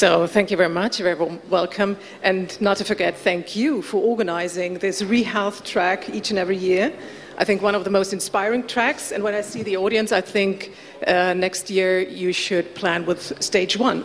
So 0.00 0.26
thank 0.26 0.50
you 0.50 0.56
very 0.56 0.70
much, 0.70 0.96
very 0.96 1.38
welcome, 1.50 1.98
and 2.22 2.58
not 2.58 2.78
to 2.78 2.86
forget, 2.86 3.18
thank 3.18 3.54
you 3.54 3.82
for 3.82 3.98
organizing 3.98 4.78
this 4.78 5.02
ReHealth 5.02 5.62
track 5.62 6.08
each 6.08 6.30
and 6.30 6.38
every 6.38 6.56
year. 6.56 6.90
I 7.36 7.44
think 7.44 7.60
one 7.60 7.74
of 7.74 7.84
the 7.84 7.90
most 7.90 8.14
inspiring 8.14 8.66
tracks, 8.66 9.12
and 9.12 9.22
when 9.22 9.34
I 9.34 9.42
see 9.42 9.62
the 9.62 9.76
audience, 9.76 10.10
I 10.10 10.22
think 10.22 10.72
uh, 11.06 11.34
next 11.34 11.68
year 11.68 12.00
you 12.00 12.32
should 12.32 12.74
plan 12.74 13.04
with 13.04 13.42
stage 13.44 13.76
one. 13.76 14.02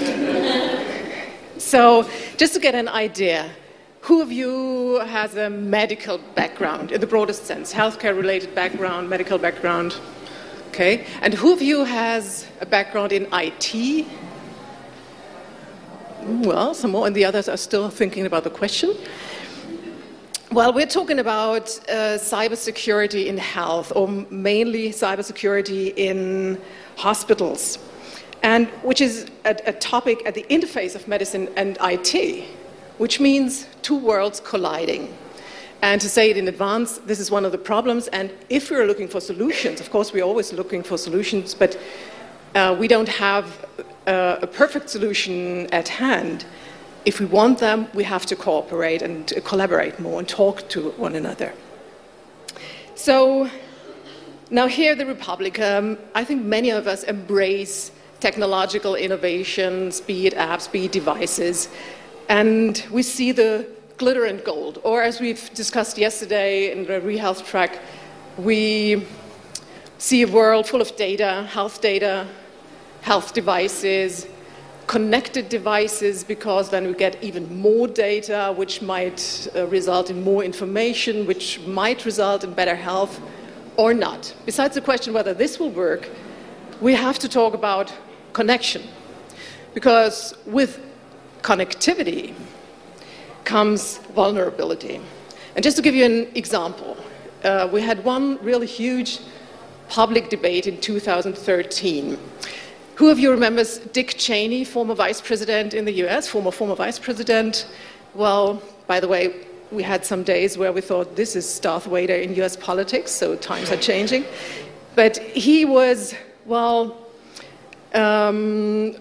so, 1.56 2.04
just 2.36 2.54
to 2.54 2.58
get 2.58 2.74
an 2.74 2.88
idea, 2.88 3.48
who 4.00 4.22
of 4.22 4.32
you 4.32 4.98
has 5.06 5.36
a 5.36 5.48
medical 5.48 6.18
background 6.34 6.90
in 6.90 7.00
the 7.00 7.06
broadest 7.06 7.46
sense, 7.46 7.72
healthcare 7.72 8.16
related 8.16 8.56
background, 8.56 9.08
medical 9.08 9.38
background? 9.38 9.94
Okay, 10.70 11.06
and 11.20 11.32
who 11.32 11.52
of 11.52 11.62
you 11.62 11.84
has 11.84 12.48
a 12.60 12.66
background 12.66 13.12
in 13.12 13.28
IT? 13.32 14.04
Well, 16.24 16.72
some 16.72 16.92
more, 16.92 17.08
and 17.08 17.16
the 17.16 17.24
others 17.24 17.48
are 17.48 17.56
still 17.56 17.90
thinking 17.90 18.26
about 18.26 18.44
the 18.44 18.50
question. 18.50 18.94
Well, 20.52 20.72
we're 20.72 20.86
talking 20.86 21.18
about 21.18 21.68
uh, 21.88 22.16
cybersecurity 22.16 23.26
in 23.26 23.38
health, 23.38 23.92
or 23.96 24.06
mainly 24.06 24.90
cybersecurity 24.90 25.92
in 25.96 26.60
hospitals, 26.96 27.78
and 28.44 28.68
which 28.84 29.00
is 29.00 29.26
a, 29.44 29.56
a 29.66 29.72
topic 29.72 30.22
at 30.24 30.34
the 30.34 30.44
interface 30.44 30.94
of 30.94 31.08
medicine 31.08 31.48
and 31.56 31.76
IT, 31.80 32.44
which 32.98 33.18
means 33.18 33.66
two 33.82 33.98
worlds 33.98 34.38
colliding. 34.38 35.12
And 35.82 36.00
to 36.00 36.08
say 36.08 36.30
it 36.30 36.36
in 36.36 36.46
advance, 36.46 36.98
this 36.98 37.18
is 37.18 37.32
one 37.32 37.44
of 37.44 37.50
the 37.50 37.58
problems. 37.58 38.06
And 38.08 38.30
if 38.48 38.70
we're 38.70 38.86
looking 38.86 39.08
for 39.08 39.20
solutions, 39.20 39.80
of 39.80 39.90
course, 39.90 40.12
we're 40.12 40.24
always 40.24 40.52
looking 40.52 40.84
for 40.84 40.96
solutions, 40.96 41.52
but 41.52 41.76
uh, 42.54 42.76
we 42.78 42.86
don't 42.86 43.08
have 43.08 43.66
uh, 44.06 44.38
a 44.42 44.46
perfect 44.46 44.90
solution 44.90 45.66
at 45.72 45.88
hand. 45.88 46.44
If 47.04 47.18
we 47.20 47.26
want 47.26 47.58
them, 47.58 47.88
we 47.94 48.04
have 48.04 48.26
to 48.26 48.36
cooperate 48.36 49.02
and 49.02 49.32
collaborate 49.44 49.98
more 49.98 50.18
and 50.18 50.28
talk 50.28 50.68
to 50.70 50.90
one 50.90 51.14
another. 51.14 51.52
So 52.94 53.50
now 54.50 54.66
here, 54.66 54.94
the 54.94 55.06
Republic, 55.06 55.58
um, 55.58 55.98
I 56.14 56.24
think 56.24 56.44
many 56.44 56.70
of 56.70 56.86
us 56.86 57.02
embrace 57.04 57.90
technological 58.20 58.94
innovations, 58.94 60.00
be 60.00 60.26
it 60.26 60.34
apps, 60.34 60.70
be 60.70 60.84
it 60.84 60.92
devices, 60.92 61.68
and 62.28 62.84
we 62.90 63.02
see 63.02 63.32
the 63.32 63.66
glitter 63.96 64.26
and 64.26 64.44
gold. 64.44 64.80
Or 64.84 65.02
as 65.02 65.20
we've 65.20 65.52
discussed 65.54 65.98
yesterday 65.98 66.70
in 66.70 66.86
the 66.86 67.00
ReHealth 67.00 67.44
track, 67.44 67.80
we 68.38 69.06
see 69.98 70.22
a 70.22 70.28
world 70.28 70.68
full 70.68 70.80
of 70.80 70.94
data, 70.96 71.48
health 71.50 71.80
data, 71.80 72.26
health 73.02 73.34
devices, 73.34 74.26
connected 74.86 75.48
devices, 75.48 76.24
because 76.24 76.70
then 76.70 76.86
we 76.86 76.94
get 76.94 77.22
even 77.22 77.60
more 77.60 77.86
data, 77.86 78.54
which 78.56 78.80
might 78.80 79.48
uh, 79.54 79.66
result 79.66 80.08
in 80.08 80.22
more 80.22 80.42
information, 80.42 81.26
which 81.26 81.60
might 81.66 82.04
result 82.04 82.44
in 82.44 82.52
better 82.54 82.76
health 82.76 83.20
or 83.76 83.92
not. 83.92 84.34
Besides 84.46 84.74
the 84.74 84.80
question 84.80 85.12
whether 85.12 85.34
this 85.34 85.58
will 85.58 85.70
work, 85.70 86.08
we 86.80 86.94
have 86.94 87.18
to 87.18 87.28
talk 87.28 87.54
about 87.54 87.92
connection. 88.32 88.82
Because 89.74 90.34
with 90.46 90.80
connectivity 91.42 92.34
comes 93.44 93.98
vulnerability. 94.14 95.00
And 95.54 95.62
just 95.62 95.76
to 95.76 95.82
give 95.82 95.94
you 95.94 96.04
an 96.04 96.28
example, 96.34 96.96
uh, 97.44 97.68
we 97.72 97.80
had 97.80 98.04
one 98.04 98.38
really 98.42 98.66
huge 98.66 99.18
public 99.88 100.28
debate 100.28 100.66
in 100.66 100.80
2013 100.80 102.18
who 102.94 103.10
of 103.10 103.18
you 103.18 103.30
remembers 103.30 103.78
Dick 103.78 104.14
Cheney, 104.18 104.64
former 104.64 104.94
vice 104.94 105.20
president 105.20 105.74
in 105.74 105.84
the 105.84 105.92
US, 106.04 106.28
former 106.28 106.50
former 106.50 106.74
vice 106.74 106.98
president? 106.98 107.66
Well, 108.14 108.62
by 108.86 109.00
the 109.00 109.08
way, 109.08 109.34
we 109.70 109.82
had 109.82 110.04
some 110.04 110.22
days 110.22 110.58
where 110.58 110.72
we 110.72 110.82
thought 110.82 111.16
this 111.16 111.34
is 111.34 111.58
Darth 111.58 111.86
Vader 111.86 112.14
in 112.14 112.34
US 112.42 112.56
politics, 112.56 113.10
so 113.10 113.36
times 113.36 113.70
are 113.70 113.76
changing. 113.76 114.24
But 114.94 115.18
he 115.18 115.64
was, 115.64 116.14
well, 116.44 116.98
um, 117.94 118.94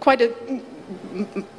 quite 0.00 0.20
a 0.20 0.60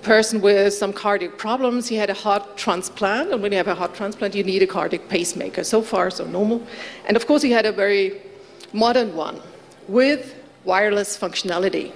person 0.04 0.42
with 0.42 0.74
some 0.74 0.94
cardiac 0.94 1.38
problems. 1.38 1.88
He 1.88 1.96
had 1.96 2.10
a 2.12 2.14
heart 2.14 2.58
transplant, 2.58 3.32
and 3.32 3.42
when 3.42 3.52
you 3.52 3.58
have 3.58 3.68
a 3.68 3.76
heart 3.76 3.96
transplant, 3.96 4.36
you 4.36 4.44
need 4.44 4.62
a 4.62 4.68
cardiac 4.68 5.10
pacemaker. 5.10 5.64
So 5.64 5.82
far, 5.82 6.12
so 6.12 6.26
normal. 6.26 6.62
And 7.08 7.18
of 7.18 7.26
course, 7.26 7.42
he 7.42 7.52
had 7.52 7.66
a 7.66 7.72
very 7.72 8.22
modern 8.74 9.16
one 9.16 9.40
with 9.88 10.36
wireless 10.66 11.18
functionality. 11.18 11.92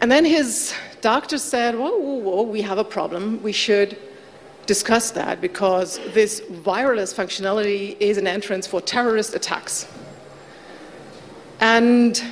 And 0.00 0.10
then 0.10 0.24
his 0.24 0.74
doctor 1.00 1.38
said, 1.38 1.74
whoa, 1.74 1.96
whoa, 1.96 2.14
whoa, 2.14 2.42
we 2.42 2.62
have 2.62 2.78
a 2.78 2.84
problem. 2.84 3.42
We 3.42 3.52
should 3.52 3.96
discuss 4.66 5.10
that 5.12 5.40
because 5.40 5.98
this 6.12 6.42
wireless 6.64 7.12
functionality 7.12 7.96
is 8.00 8.18
an 8.18 8.26
entrance 8.26 8.66
for 8.66 8.80
terrorist 8.80 9.34
attacks. 9.34 9.86
And 11.60 12.22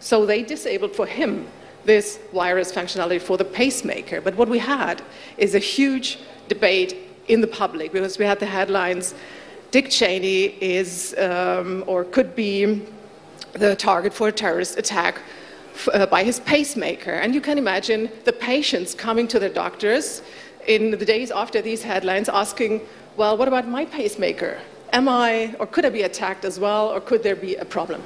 so 0.00 0.24
they 0.24 0.42
disabled 0.42 0.94
for 0.94 1.06
him 1.06 1.46
this 1.84 2.18
wireless 2.32 2.70
functionality 2.70 3.20
for 3.20 3.36
the 3.36 3.44
pacemaker. 3.44 4.20
But 4.20 4.36
what 4.36 4.48
we 4.48 4.58
had 4.58 5.02
is 5.38 5.54
a 5.54 5.58
huge 5.58 6.18
debate 6.48 6.96
in 7.28 7.40
the 7.40 7.46
public 7.46 7.92
because 7.92 8.18
we 8.18 8.24
had 8.24 8.40
the 8.40 8.46
headlines 8.46 9.14
Dick 9.70 9.90
Cheney 9.90 10.56
is 10.62 11.14
um, 11.18 11.84
or 11.86 12.04
could 12.04 12.34
be 12.34 12.82
the 13.52 13.76
target 13.76 14.12
for 14.12 14.28
a 14.28 14.32
terrorist 14.32 14.78
attack 14.78 15.20
uh, 15.92 16.06
by 16.06 16.24
his 16.24 16.40
pacemaker. 16.40 17.12
And 17.12 17.34
you 17.34 17.40
can 17.40 17.58
imagine 17.58 18.10
the 18.24 18.32
patients 18.32 18.94
coming 18.94 19.28
to 19.28 19.38
their 19.38 19.52
doctors 19.52 20.22
in 20.66 20.90
the 20.90 21.04
days 21.04 21.30
after 21.30 21.62
these 21.62 21.82
headlines 21.82 22.28
asking, 22.28 22.82
well, 23.16 23.36
what 23.36 23.48
about 23.48 23.66
my 23.68 23.84
pacemaker? 23.84 24.58
Am 24.92 25.08
I, 25.08 25.54
or 25.58 25.66
could 25.66 25.84
I 25.84 25.90
be 25.90 26.02
attacked 26.02 26.44
as 26.44 26.58
well, 26.58 26.88
or 26.88 27.00
could 27.00 27.22
there 27.22 27.36
be 27.36 27.56
a 27.56 27.64
problem? 27.64 28.02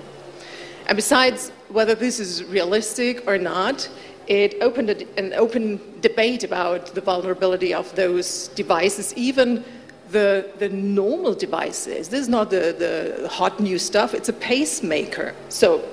And 0.86 0.96
besides 0.96 1.50
whether 1.68 1.94
this 1.94 2.18
is 2.18 2.44
realistic 2.44 3.26
or 3.26 3.38
not, 3.38 3.88
it 4.26 4.56
opened 4.60 4.90
an 4.90 5.32
open 5.34 5.80
debate 6.00 6.44
about 6.44 6.86
the 6.94 7.00
vulnerability 7.00 7.74
of 7.74 7.94
those 7.94 8.48
devices, 8.48 9.12
even 9.14 9.64
the, 10.12 10.50
the 10.58 10.68
normal 10.68 11.34
devices. 11.34 12.08
This 12.08 12.20
is 12.20 12.28
not 12.28 12.50
the, 12.50 12.74
the 13.18 13.28
hot 13.28 13.58
new 13.58 13.78
stuff, 13.78 14.14
it's 14.14 14.28
a 14.28 14.32
pacemaker. 14.32 15.34
So, 15.48 15.88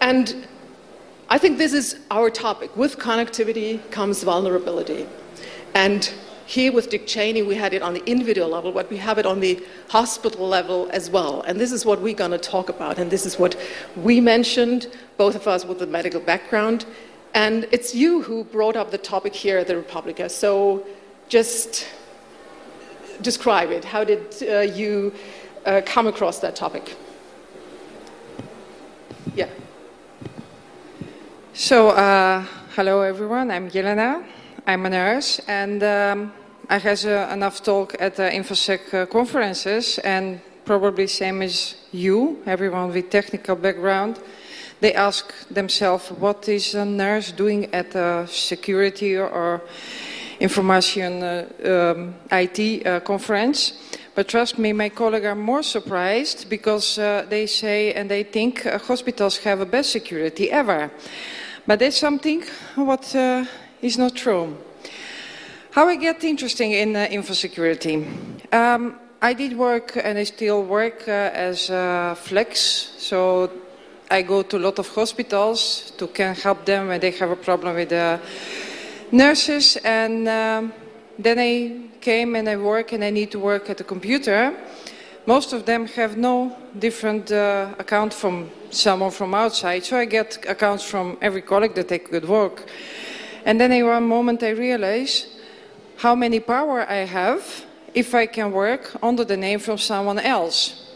and 0.00 0.46
I 1.28 1.38
think 1.38 1.58
this 1.58 1.72
is 1.72 1.98
our 2.10 2.30
topic. 2.30 2.76
With 2.76 2.98
connectivity 2.98 3.80
comes 3.90 4.22
vulnerability. 4.22 5.06
And 5.74 6.12
here 6.44 6.72
with 6.72 6.90
Dick 6.90 7.06
Cheney, 7.06 7.42
we 7.42 7.54
had 7.54 7.72
it 7.72 7.80
on 7.80 7.94
the 7.94 8.04
individual 8.04 8.48
level, 8.48 8.72
but 8.72 8.90
we 8.90 8.98
have 8.98 9.16
it 9.16 9.24
on 9.24 9.40
the 9.40 9.64
hospital 9.88 10.46
level 10.46 10.90
as 10.92 11.08
well. 11.08 11.40
And 11.42 11.58
this 11.58 11.72
is 11.72 11.86
what 11.86 12.00
we're 12.02 12.14
going 12.14 12.32
to 12.32 12.38
talk 12.38 12.68
about. 12.68 12.98
And 12.98 13.10
this 13.10 13.24
is 13.24 13.38
what 13.38 13.56
we 13.96 14.20
mentioned, 14.20 14.88
both 15.16 15.34
of 15.34 15.48
us 15.48 15.64
with 15.64 15.80
a 15.80 15.86
medical 15.86 16.20
background. 16.20 16.84
And 17.34 17.66
it's 17.72 17.94
you 17.94 18.22
who 18.22 18.44
brought 18.44 18.76
up 18.76 18.90
the 18.90 18.98
topic 18.98 19.34
here 19.34 19.58
at 19.58 19.66
the 19.66 19.76
Republica. 19.76 20.28
So 20.28 20.84
just 21.28 21.86
describe 23.20 23.70
it. 23.70 23.84
How 23.84 24.04
did 24.04 24.42
uh, 24.42 24.60
you 24.60 25.12
uh, 25.66 25.82
come 25.84 26.06
across 26.06 26.38
that 26.40 26.56
topic? 26.56 26.96
Yeah. 29.34 29.48
So, 31.52 31.90
uh, 31.90 32.44
hello 32.74 33.02
everyone. 33.02 33.50
I'm 33.50 33.70
Jelena. 33.70 34.24
I'm 34.66 34.86
a 34.86 34.90
nurse, 34.90 35.40
and 35.48 35.82
um, 35.82 36.32
I 36.70 36.78
uh, 36.78 37.28
enough 37.32 37.62
talk 37.62 37.96
at 37.98 38.14
the 38.16 38.30
InfoSec 38.30 39.10
conferences, 39.10 39.98
and 39.98 40.40
probably 40.64 41.06
same 41.08 41.42
as 41.42 41.74
you, 41.90 42.42
everyone 42.46 42.92
with 42.92 43.10
technical 43.10 43.56
background. 43.56 44.20
They 44.80 44.94
ask 44.94 45.32
themselves, 45.48 46.10
what 46.10 46.48
is 46.48 46.74
a 46.74 46.84
nurse 46.84 47.32
doing 47.32 47.72
at 47.74 47.94
a 47.94 48.26
security 48.26 49.16
or 49.16 49.62
information 50.42 51.22
uh, 51.22 51.46
um, 51.64 52.14
IT 52.30 52.86
uh, 52.86 53.00
conference. 53.00 53.72
But 54.14 54.28
trust 54.28 54.58
me, 54.58 54.72
my 54.72 54.90
colleagues 54.90 55.26
are 55.26 55.34
more 55.34 55.62
surprised 55.62 56.50
because 56.50 56.98
uh, 56.98 57.24
they 57.30 57.46
say 57.46 57.92
and 57.94 58.10
they 58.10 58.24
think 58.24 58.64
hospitals 58.86 59.38
have 59.38 59.60
the 59.60 59.66
best 59.66 59.90
security 59.90 60.50
ever. 60.50 60.90
But 61.66 61.78
that's 61.78 61.96
something 61.96 62.42
what 62.74 63.14
is 63.80 63.98
not 63.98 64.14
true. 64.14 64.56
How 65.72 65.88
I 65.88 65.96
get 65.96 66.22
interesting 66.22 66.72
in 66.72 66.94
uh, 66.94 67.08
info 67.10 67.32
security? 67.32 68.06
Um, 68.52 68.98
I 69.22 69.32
did 69.32 69.56
work 69.56 69.96
and 69.96 70.18
I 70.18 70.24
still 70.24 70.64
work 70.64 71.08
uh, 71.08 71.30
as 71.32 71.70
a 71.70 72.14
flex, 72.14 72.60
so 72.98 73.50
I 74.10 74.20
go 74.20 74.42
to 74.42 74.58
a 74.58 74.58
lot 74.58 74.78
of 74.78 74.88
hospitals 74.88 75.92
to 75.96 76.08
can 76.08 76.34
help 76.34 76.66
them 76.66 76.88
when 76.88 77.00
they 77.00 77.12
have 77.12 77.30
a 77.30 77.36
problem 77.36 77.76
with 77.76 77.88
the 77.88 78.20
nurses, 79.12 79.76
and 79.84 80.26
um, 80.26 80.72
then 81.18 81.38
I 81.38 82.00
came 82.00 82.34
and 82.34 82.48
I 82.48 82.56
work 82.56 82.92
and 82.92 83.04
I 83.04 83.10
need 83.10 83.30
to 83.30 83.38
work 83.38 83.70
at 83.70 83.78
the 83.78 83.84
computer. 83.84 84.52
most 85.26 85.52
of 85.52 85.66
them 85.66 85.86
have 85.86 86.16
no 86.16 86.56
different 86.78 87.30
uh, 87.30 87.74
account 87.78 88.12
from 88.12 88.50
someone 88.70 89.10
from 89.10 89.34
outside. 89.34 89.84
So 89.84 89.96
I 89.96 90.04
get 90.04 90.44
accounts 90.48 90.84
from 90.84 91.16
every 91.20 91.42
colleague 91.42 91.74
that 91.74 91.88
they 91.88 91.98
could 91.98 92.28
work. 92.28 92.66
And 93.44 93.60
then 93.60 93.72
in 93.72 93.86
one 93.86 94.06
moment 94.08 94.42
I 94.42 94.50
realize 94.50 95.26
how 95.96 96.14
many 96.14 96.40
power 96.40 96.88
I 96.88 97.04
have 97.06 97.64
if 97.94 98.14
I 98.14 98.26
can 98.26 98.50
work 98.50 98.96
under 99.02 99.24
the 99.24 99.36
name 99.36 99.60
from 99.60 99.78
someone 99.78 100.18
else. 100.18 100.90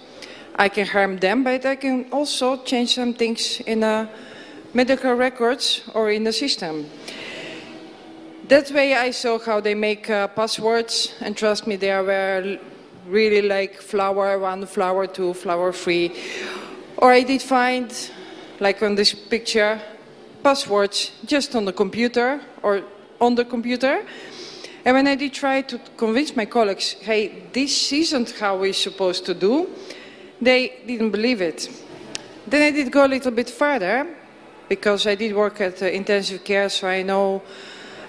I 0.57 0.69
can 0.71 0.87
harm 0.87 1.19
them, 1.19 1.45
but 1.45 1.65
I 1.67 1.77
can 1.77 2.07
also 2.11 2.65
change 2.65 2.95
some 2.95 3.13
things 3.13 3.61
in 3.61 3.83
a 3.83 4.09
medical 4.73 5.15
records 5.15 5.83
or 5.95 6.11
in 6.11 6.25
the 6.25 6.33
system. 6.33 6.87
That 8.49 8.71
way 8.71 8.95
I 8.95 9.11
saw 9.11 9.41
how 9.41 9.59
they 9.61 9.75
make 9.75 10.09
uh, 10.09 10.29
passwords, 10.29 11.13
and 11.21 11.37
trust 11.37 11.67
me, 11.67 11.75
they 11.75 11.91
were 11.91 12.59
really 13.09 13.43
like 13.43 13.81
flower 13.81 14.39
one, 14.39 14.67
flower 14.67 15.09
two, 15.09 15.35
flower 15.35 15.73
three. 15.73 16.15
Or 16.97 17.11
I 17.11 17.25
did 17.25 17.43
find, 17.43 17.93
like 18.61 18.81
on 18.85 18.95
this 18.95 19.15
picture, 19.15 19.81
passwords 20.45 21.11
just 21.25 21.57
on 21.57 21.65
the 21.65 21.73
computer 21.73 22.41
or 22.63 22.83
on 23.21 23.35
the 23.35 23.45
computer. 23.45 24.07
And 24.85 24.95
when 24.95 25.09
I 25.09 25.17
did 25.17 25.33
try 25.33 25.63
to 25.63 25.81
convince 25.97 26.37
my 26.37 26.45
colleagues, 26.45 26.93
hey, 26.93 27.49
this 27.53 27.93
isn't 27.93 28.31
how 28.39 28.59
we're 28.59 28.73
supposed 28.73 29.27
to 29.27 29.35
do, 29.35 29.69
they 30.41 30.85
didn't 30.87 31.11
believe 31.11 31.41
it. 31.41 31.69
Then 32.47 32.63
I 32.63 32.71
did 32.71 32.93
go 32.93 33.07
a 33.07 33.09
little 33.09 33.33
bit 33.33 33.51
further 33.51 34.07
because 34.69 35.05
I 35.05 35.17
did 35.17 35.35
work 35.35 35.61
at 35.61 35.83
uh, 35.83 35.87
intensive 35.87 36.45
care, 36.45 36.69
so 36.69 36.87
I 36.87 37.03
know 37.03 37.43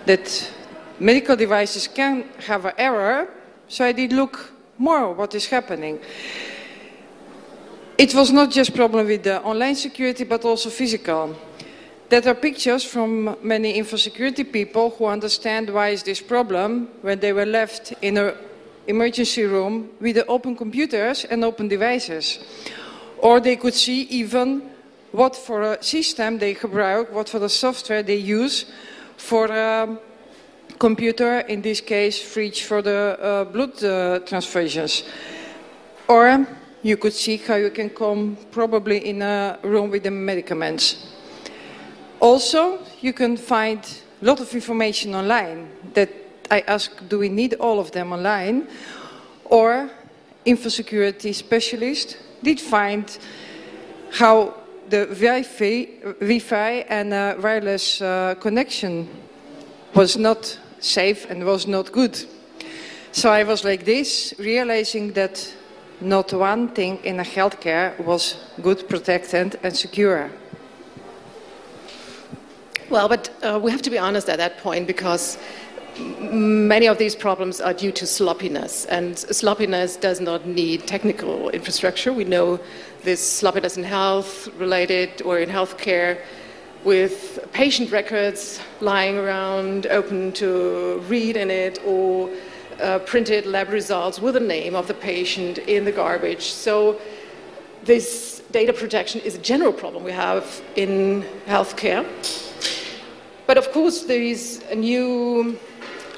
that 0.08 0.52
medical 1.00 1.36
devices 1.36 1.88
can 1.88 2.24
have 2.48 2.66
an 2.66 2.74
error. 2.78 3.28
So 3.68 3.86
I 3.86 3.92
did 3.92 4.14
look 4.14 4.52
more 4.78 5.14
what 5.14 5.36
is 5.36 5.46
happening. 5.48 6.00
It 7.98 8.14
was 8.14 8.32
not 8.32 8.52
just 8.52 8.76
problem 8.76 9.08
with 9.08 9.24
the 9.24 9.42
online 9.42 9.76
security, 9.76 10.24
but 10.24 10.46
also 10.46 10.70
physical. 10.70 11.36
There 12.10 12.26
are 12.26 12.36
pictures 12.36 12.84
from 12.84 13.36
many 13.42 13.74
infosecurity 13.74 14.52
people 14.52 14.92
who 14.92 15.06
understand 15.06 15.70
why 15.70 15.90
is 15.90 16.04
this 16.04 16.22
problem 16.22 16.90
when 17.02 17.20
they 17.20 17.34
were 17.34 17.46
left 17.46 17.94
in 18.02 18.18
an 18.18 18.34
emergency 18.88 19.44
room 19.44 19.90
with 20.00 20.16
the 20.16 20.26
open 20.28 20.56
computers 20.56 21.26
and 21.26 21.44
open 21.44 21.68
devices. 21.68 22.40
Or 23.18 23.42
they 23.42 23.58
could 23.58 23.74
see 23.74 24.04
even 24.04 24.70
what 25.12 25.36
for 25.36 25.74
a 25.74 25.84
system 25.84 26.38
they 26.38 26.54
gebruik, 26.54 27.12
what 27.12 27.28
for 27.28 27.40
the 27.40 27.50
software 27.50 28.04
they 28.04 28.16
use 28.16 28.66
for 29.18 29.48
a 29.48 29.98
computer, 30.80 31.40
in 31.40 31.62
this 31.62 31.82
case, 31.82 32.22
fridge 32.22 32.64
for 32.64 32.82
the 32.82 33.18
uh, 33.20 33.44
blood 33.46 33.74
transfusions. 34.26 35.04
Or 36.08 36.48
you 36.84 36.98
could 36.98 37.14
see 37.14 37.38
how 37.38 37.56
you 37.56 37.72
can 37.72 37.90
come 37.90 38.38
probably 38.52 39.10
in 39.10 39.22
a 39.22 39.60
room 39.64 39.90
with 39.90 40.04
the 40.04 40.12
medicaments. 40.12 41.14
Also, 42.20 42.80
you 43.02 43.14
can 43.14 43.36
find 43.38 43.80
a 44.22 44.26
lot 44.26 44.40
of 44.40 44.54
information 44.54 45.14
online 45.14 45.70
that 45.94 46.10
I 46.50 46.62
ask, 46.62 46.92
do 47.10 47.20
we 47.20 47.30
need 47.30 47.56
all 47.56 47.80
of 47.80 47.92
them 47.92 48.14
online? 48.14 48.68
Or 49.46 49.90
infosecurity 50.46 51.34
specialist 51.34 52.18
did 52.42 52.60
find 52.60 53.18
how 54.12 54.56
the 54.90 55.06
Wi-Fi, 55.06 55.86
Wi-Fi 56.20 56.86
and 56.90 57.14
uh, 57.14 57.36
wireless 57.42 58.02
uh, 58.02 58.36
connection 58.40 59.08
was 59.94 60.18
not 60.18 60.60
safe 60.80 61.30
and 61.30 61.44
was 61.44 61.68
not 61.68 61.92
good. 61.92 62.18
So 63.12 63.32
I 63.32 63.44
was 63.44 63.64
like 63.64 63.86
this, 63.86 64.34
realizing 64.38 65.14
that 65.14 65.54
not 66.02 66.32
one 66.32 66.70
thing 66.70 67.00
in 67.04 67.20
a 67.20 67.24
healthcare 67.24 67.98
was 68.06 68.36
good, 68.62 68.88
protected 68.88 69.60
and 69.64 69.76
secure. 69.76 70.30
Well, 72.90 73.10
but 73.10 73.30
uh, 73.44 73.60
we 73.62 73.72
have 73.72 73.82
to 73.82 73.90
be 73.90 73.98
honest 73.98 74.30
at 74.30 74.38
that 74.38 74.60
point 74.60 74.88
because 74.88 75.38
many 76.00 76.88
of 76.88 76.98
these 76.98 77.16
problems 77.16 77.62
are 77.62 77.74
due 77.74 77.92
to 77.92 78.06
sloppiness, 78.06 78.86
and 78.86 79.18
sloppiness 79.18 79.96
does 79.96 80.20
not 80.20 80.46
need 80.46 80.88
technical 80.88 81.50
infrastructure. 81.50 82.14
We 82.14 82.24
know 82.24 82.60
this 83.04 83.22
sloppiness 83.22 83.78
in 83.78 83.84
health 83.84 84.48
related 84.58 85.22
or 85.22 85.40
in 85.40 85.50
healthcare 85.50 86.20
with 86.84 87.40
patient 87.54 87.92
records 87.92 88.60
lying 88.82 89.18
around 89.18 89.88
open 89.88 90.32
to 90.34 91.04
read 91.08 91.36
in 91.36 91.50
it 91.50 91.80
or 91.86 92.30
uh, 92.82 93.00
printed 93.00 93.46
lab 93.46 93.70
results 93.70 94.20
with 94.20 94.36
the 94.36 94.40
name 94.40 94.76
of 94.76 94.88
the 94.88 94.94
patient 94.94 95.58
in 95.58 95.84
the 95.86 95.92
garbage. 95.92 96.52
So 96.52 97.00
this 97.84 98.42
data 98.52 98.74
protection 98.74 99.22
is 99.22 99.36
a 99.36 99.40
general 99.40 99.74
problem 99.74 100.04
we 100.04 100.12
have 100.12 100.62
in 100.76 101.26
healthcare. 101.48 102.06
But 103.48 103.58
of 103.58 103.72
course, 103.72 104.04
these 104.04 104.64
new 104.76 105.58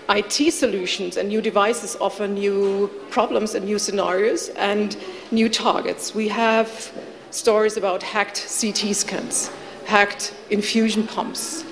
IT 0.09 0.51
solutions 0.51 1.17
and 1.17 1.29
new 1.29 1.39
devices 1.39 1.95
offer 2.01 2.27
new 2.27 2.89
problems 3.11 3.53
and 3.53 3.63
new 3.63 3.77
scenarios 3.77 4.49
and 4.49 4.97
new 5.31 5.47
targets. 5.47 6.15
We 6.15 6.27
have 6.29 6.91
stories 7.29 7.77
about 7.77 8.01
hacked 8.01 8.47
CT 8.59 8.95
scans, 8.95 9.51
hacked 9.85 10.33
infusion 10.49 11.05
pumps, 11.05 11.63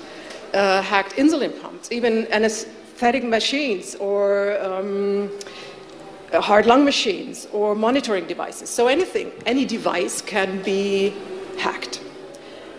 uh, 0.54 0.82
hacked 0.82 1.16
insulin 1.16 1.60
pumps, 1.60 1.90
even 1.90 2.32
anesthetic 2.32 3.24
machines 3.24 3.96
or 3.96 4.56
um, 4.62 5.30
heart 6.32 6.66
lung 6.66 6.84
machines 6.84 7.48
or 7.52 7.74
monitoring 7.74 8.26
devices. 8.26 8.70
So 8.70 8.86
anything, 8.86 9.32
any 9.46 9.64
device 9.64 10.22
can 10.22 10.62
be 10.62 11.12
hacked. 11.58 12.00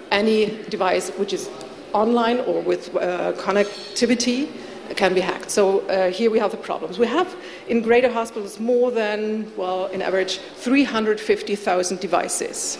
Any 0.09 0.63
device 0.69 1.09
which 1.11 1.33
is 1.33 1.49
online 1.91 2.39
or 2.41 2.61
with 2.61 2.95
uh, 2.95 3.33
connectivity 3.33 4.47
can 4.97 5.13
be 5.13 5.21
hacked. 5.21 5.51
So 5.51 5.81
uh, 5.87 6.11
here 6.11 6.31
we 6.31 6.39
have 6.39 6.51
the 6.51 6.57
problems. 6.57 6.99
We 6.99 7.07
have 7.07 7.35
in 7.67 7.81
greater 7.81 8.11
hospitals 8.11 8.59
more 8.59 8.91
than, 8.91 9.51
well, 9.55 9.87
in 9.87 10.01
average, 10.01 10.37
350,000 10.37 11.99
devices. 11.99 12.79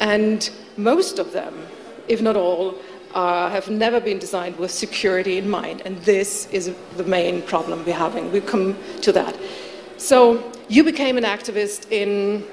And 0.00 0.48
most 0.76 1.18
of 1.18 1.32
them, 1.32 1.54
if 2.08 2.20
not 2.20 2.36
all, 2.36 2.76
uh, 3.14 3.50
have 3.50 3.68
never 3.68 4.00
been 4.00 4.18
designed 4.18 4.56
with 4.58 4.70
security 4.70 5.38
in 5.38 5.48
mind. 5.48 5.82
And 5.84 5.98
this 5.98 6.48
is 6.50 6.74
the 6.96 7.04
main 7.04 7.42
problem 7.42 7.84
we're 7.84 7.94
having. 7.94 8.32
We'll 8.32 8.42
come 8.42 8.76
to 9.02 9.12
that. 9.12 9.36
So 9.98 10.52
you 10.68 10.82
became 10.82 11.18
an 11.18 11.24
activist 11.24 11.90
in 11.92 12.44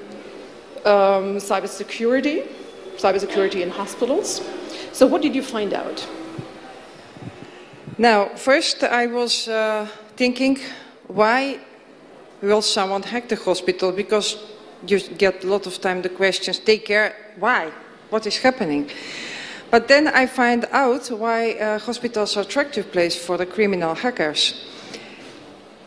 um, 0.84 1.38
cybersecurity, 1.38 2.46
cybersecurity 2.96 3.62
in 3.62 3.70
hospitals. 3.70 4.40
So 4.92 5.06
what 5.06 5.22
did 5.22 5.34
you 5.34 5.42
find 5.42 5.72
out? 5.72 6.06
Now, 8.00 8.30
first 8.34 8.82
I 8.82 9.08
was 9.08 9.46
uh, 9.46 9.86
thinking, 10.16 10.58
why 11.06 11.58
will 12.40 12.62
someone 12.62 13.02
hack 13.02 13.28
the 13.28 13.36
hospital? 13.36 13.92
Because 13.92 14.38
you 14.86 15.00
get 15.18 15.44
a 15.44 15.46
lot 15.46 15.66
of 15.66 15.78
time 15.82 16.00
the 16.00 16.08
questions, 16.08 16.58
take 16.60 16.86
care, 16.86 17.14
why? 17.38 17.70
What 18.08 18.26
is 18.26 18.38
happening? 18.38 18.88
But 19.70 19.88
then 19.88 20.08
I 20.08 20.24
find 20.24 20.64
out 20.72 21.08
why 21.08 21.52
uh, 21.52 21.78
hospitals 21.78 22.38
are 22.38 22.40
attractive 22.40 22.90
place 22.90 23.14
for 23.14 23.36
the 23.36 23.44
criminal 23.44 23.94
hackers. 23.94 24.54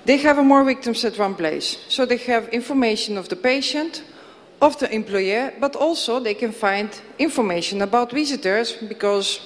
They 0.06 0.18
have 0.18 0.38
more 0.46 0.64
victims 0.64 1.04
at 1.06 1.18
one 1.18 1.34
place. 1.34 1.80
So 1.90 2.06
they 2.06 2.18
have 2.18 2.48
information 2.50 3.18
of 3.18 3.30
the 3.30 3.38
patient, 3.38 4.04
of 4.62 4.78
the 4.78 4.94
employer, 4.94 5.52
but 5.60 5.76
also 5.76 6.20
they 6.20 6.36
can 6.36 6.52
find 6.52 6.92
information 7.18 7.82
about 7.82 8.12
visitors 8.12 8.74
because 8.74 9.40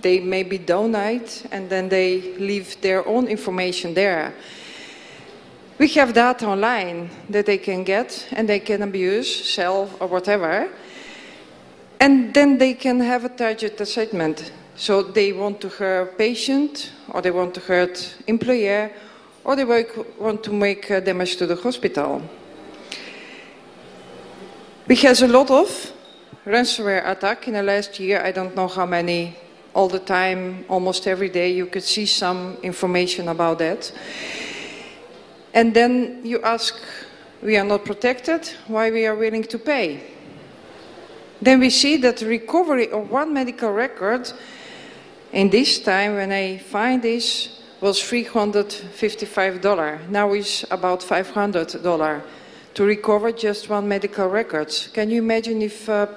they 0.00 0.20
maybe 0.20 0.58
donate 0.58 1.46
and 1.50 1.68
then 1.68 1.88
they 1.88 2.36
leave 2.38 2.80
their 2.80 3.06
own 3.06 3.26
information 3.26 3.94
there. 3.94 4.34
We 5.78 5.88
have 5.88 6.12
data 6.12 6.46
online 6.46 7.10
that 7.30 7.46
they 7.46 7.58
can 7.58 7.84
get 7.84 8.26
and 8.32 8.48
they 8.48 8.60
can 8.60 8.82
abuse, 8.82 9.44
sell, 9.54 9.88
or 10.00 10.08
whatever. 10.08 10.68
And 12.00 12.34
then 12.34 12.58
they 12.58 12.74
can 12.74 13.00
have 13.00 13.24
a 13.24 13.28
target 13.28 13.80
assessment. 13.80 14.52
So 14.76 15.02
they 15.02 15.32
want 15.32 15.60
to 15.60 15.68
hurt 15.68 16.16
patient, 16.16 16.92
or 17.08 17.20
they 17.20 17.32
want 17.32 17.54
to 17.54 17.60
hurt 17.60 18.16
employer, 18.26 18.92
or 19.44 19.56
they 19.56 19.64
want 19.64 20.44
to 20.44 20.52
make 20.52 20.90
uh, 20.90 21.00
damage 21.00 21.36
to 21.36 21.46
the 21.46 21.56
hospital. 21.56 22.22
We 24.86 24.96
had 24.96 25.20
a 25.20 25.28
lot 25.28 25.50
of 25.50 25.92
ransomware 26.46 27.08
attack 27.08 27.48
in 27.48 27.54
the 27.54 27.62
last 27.62 27.98
year. 27.98 28.22
I 28.24 28.30
don't 28.30 28.54
know 28.54 28.68
how 28.68 28.86
many. 28.86 29.36
All 29.78 29.88
the 29.88 30.00
time, 30.00 30.64
almost 30.68 31.06
every 31.06 31.28
day, 31.28 31.52
you 31.52 31.66
could 31.66 31.84
see 31.84 32.04
some 32.04 32.56
information 32.64 33.28
about 33.28 33.60
that. 33.60 33.92
And 35.54 35.72
then 35.72 36.20
you 36.24 36.42
ask, 36.42 36.74
we 37.42 37.56
are 37.56 37.64
not 37.64 37.84
protected, 37.84 38.50
why 38.66 38.90
we 38.90 39.06
are 39.06 39.14
willing 39.14 39.44
to 39.44 39.56
pay? 39.56 40.02
Then 41.40 41.60
we 41.60 41.70
see 41.70 41.96
that 41.98 42.20
recovery 42.22 42.90
of 42.90 43.08
one 43.08 43.32
medical 43.32 43.70
record 43.70 44.32
in 45.32 45.48
this 45.48 45.78
time 45.78 46.16
when 46.16 46.32
I 46.32 46.58
find 46.58 47.00
this 47.00 47.60
was 47.80 48.00
$355. 48.00 50.08
Now 50.08 50.32
it's 50.32 50.64
about 50.72 51.02
$500. 51.02 52.22
to 52.74 52.84
recover 52.84 53.30
just 53.30 53.68
one 53.68 53.86
medical 53.86 54.26
records. 54.26 54.88
Can 54.88 55.10
you 55.10 55.22
imagine 55.22 55.62
if 55.62 55.88
a 55.88 56.08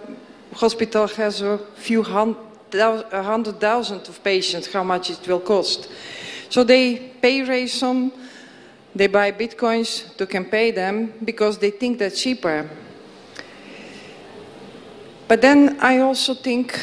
hospital 0.53 1.07
has 1.07 1.43
a 1.43 1.59
few 1.75 2.01
hundred 2.01 2.50
thousand 2.71 4.07
of 4.07 4.23
patients, 4.23 4.71
how 4.71 4.83
much 4.83 5.09
it 5.09 5.27
will 5.27 5.39
cost? 5.39 5.89
So 6.49 6.63
they 6.63 6.97
pay 7.21 7.43
ransom, 7.43 8.11
they 8.95 9.07
buy 9.07 9.31
bitcoins 9.31 10.15
to 10.17 10.25
can 10.25 10.45
pay 10.45 10.71
them 10.71 11.13
because 11.23 11.57
they 11.57 11.71
think 11.71 11.99
that's 11.99 12.21
cheaper. 12.21 12.69
But 15.27 15.41
then 15.41 15.77
I 15.79 15.99
also 15.99 16.33
think 16.33 16.77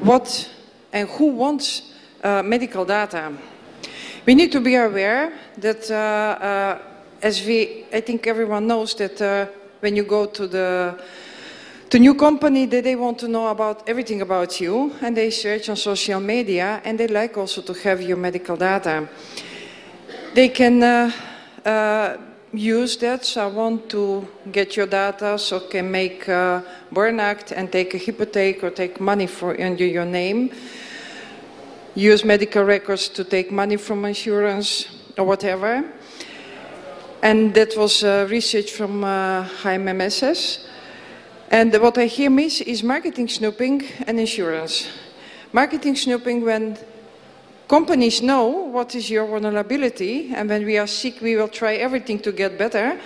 what 0.00 0.48
and 0.92 1.08
who 1.08 1.32
wants 1.32 1.92
uh, 2.24 2.42
medical 2.42 2.84
data? 2.84 3.32
We 4.26 4.34
need 4.34 4.52
to 4.52 4.60
be 4.60 4.74
aware 4.74 5.32
that, 5.58 5.90
uh, 5.90 5.94
uh, 5.94 6.78
as 7.22 7.44
we, 7.44 7.84
I 7.92 8.00
think 8.00 8.26
everyone 8.26 8.66
knows 8.66 8.94
that 8.94 9.50
when 9.80 9.96
you 9.96 10.04
go 10.04 10.26
to 10.26 10.46
the 10.46 11.02
to 11.90 11.98
new 11.98 12.14
company 12.14 12.66
that 12.66 12.84
they 12.84 12.96
want 12.96 13.18
to 13.18 13.28
know 13.28 13.48
about 13.48 13.88
everything 13.88 14.20
about 14.20 14.60
you 14.60 14.92
and 15.00 15.16
they 15.16 15.30
search 15.30 15.70
on 15.70 15.76
social 15.76 16.20
media 16.20 16.82
and 16.84 17.00
they 17.00 17.08
like 17.08 17.38
also 17.38 17.62
to 17.62 17.72
have 17.72 18.02
your 18.02 18.18
medical 18.18 18.56
data. 18.56 19.08
They 20.34 20.50
can 20.50 20.82
uh, 20.82 21.10
uh, 21.64 22.16
use 22.52 22.98
that. 22.98 23.24
So 23.24 23.44
I 23.44 23.46
want 23.46 23.88
to 23.90 24.28
get 24.52 24.76
your 24.76 24.86
data 24.86 25.38
so 25.38 25.60
can 25.60 25.90
make 25.90 26.28
a 26.28 26.62
burn 26.92 27.20
act 27.20 27.52
and 27.52 27.72
take 27.72 27.94
a 27.94 27.98
hypothec 27.98 28.62
or 28.62 28.70
take 28.70 29.00
money 29.00 29.26
for 29.26 29.58
under 29.58 29.86
your 29.86 30.04
name. 30.04 30.50
Use 31.94 32.22
medical 32.22 32.64
records 32.64 33.08
to 33.08 33.24
take 33.24 33.50
money 33.50 33.76
from 33.76 34.04
insurance 34.04 34.88
or 35.16 35.24
whatever. 35.24 35.90
And 37.22 37.54
that 37.54 37.76
was 37.76 38.04
uh, 38.04 38.26
research 38.30 38.72
from 38.72 39.04
uh, 39.04 39.44
HIMSS. 39.62 40.68
And 41.50 41.72
what 41.80 41.98
I 41.98 42.06
hear 42.06 42.30
miss 42.30 42.60
is 42.60 42.82
marketing 42.82 43.28
snooping 43.28 43.84
and 44.06 44.20
insurance. 44.20 44.88
Marketing 45.52 45.96
snooping 45.96 46.44
when 46.44 46.78
Companies 47.68 48.22
know 48.22 48.46
what 48.46 48.94
is 48.94 49.10
your 49.10 49.26
vulnerability, 49.26 50.32
and 50.34 50.48
when 50.48 50.64
we 50.64 50.78
are 50.78 50.86
sick, 50.86 51.20
we 51.20 51.36
will 51.36 51.48
try 51.48 51.74
everything 51.74 52.18
to 52.20 52.32
get 52.32 52.56
better. 52.56 52.98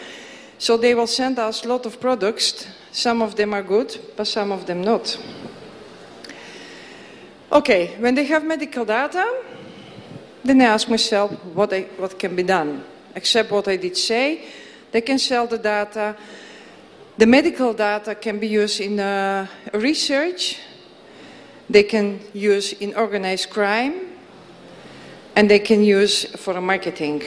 So 0.58 0.76
they 0.76 0.94
will 0.94 1.08
send 1.08 1.40
us 1.40 1.64
a 1.64 1.68
lot 1.68 1.84
of 1.84 2.00
products. 2.00 2.68
Some 2.92 3.22
of 3.22 3.34
them 3.34 3.54
are 3.54 3.64
good, 3.64 3.98
but 4.16 4.28
some 4.28 4.52
of 4.52 4.66
them 4.66 4.80
not. 4.80 5.18
Okay, 7.50 7.96
when 7.98 8.14
they 8.14 8.24
have 8.26 8.44
medical 8.44 8.84
data, 8.84 9.26
then 10.44 10.60
I 10.60 10.66
ask 10.66 10.88
myself 10.88 11.32
what, 11.54 11.72
I, 11.72 11.82
what 11.98 12.16
can 12.16 12.36
be 12.36 12.44
done. 12.44 12.84
Except 13.16 13.50
what 13.50 13.66
I 13.66 13.76
did 13.76 13.96
say, 13.96 14.44
they 14.92 15.00
can 15.00 15.18
sell 15.18 15.48
the 15.48 15.58
data. 15.58 16.16
The 17.18 17.26
medical 17.26 17.74
data 17.74 18.14
can 18.14 18.38
be 18.38 18.48
used 18.48 18.80
in 18.80 18.98
uh, 18.98 19.46
research. 19.74 20.58
They 21.68 21.82
can 21.82 22.20
use 22.32 22.72
in 22.72 22.94
organized 22.94 23.50
crime 23.50 24.12
and 25.36 25.50
they 25.50 25.58
can 25.58 25.82
use 25.82 26.24
for 26.24 26.58
marketing. 26.60 27.22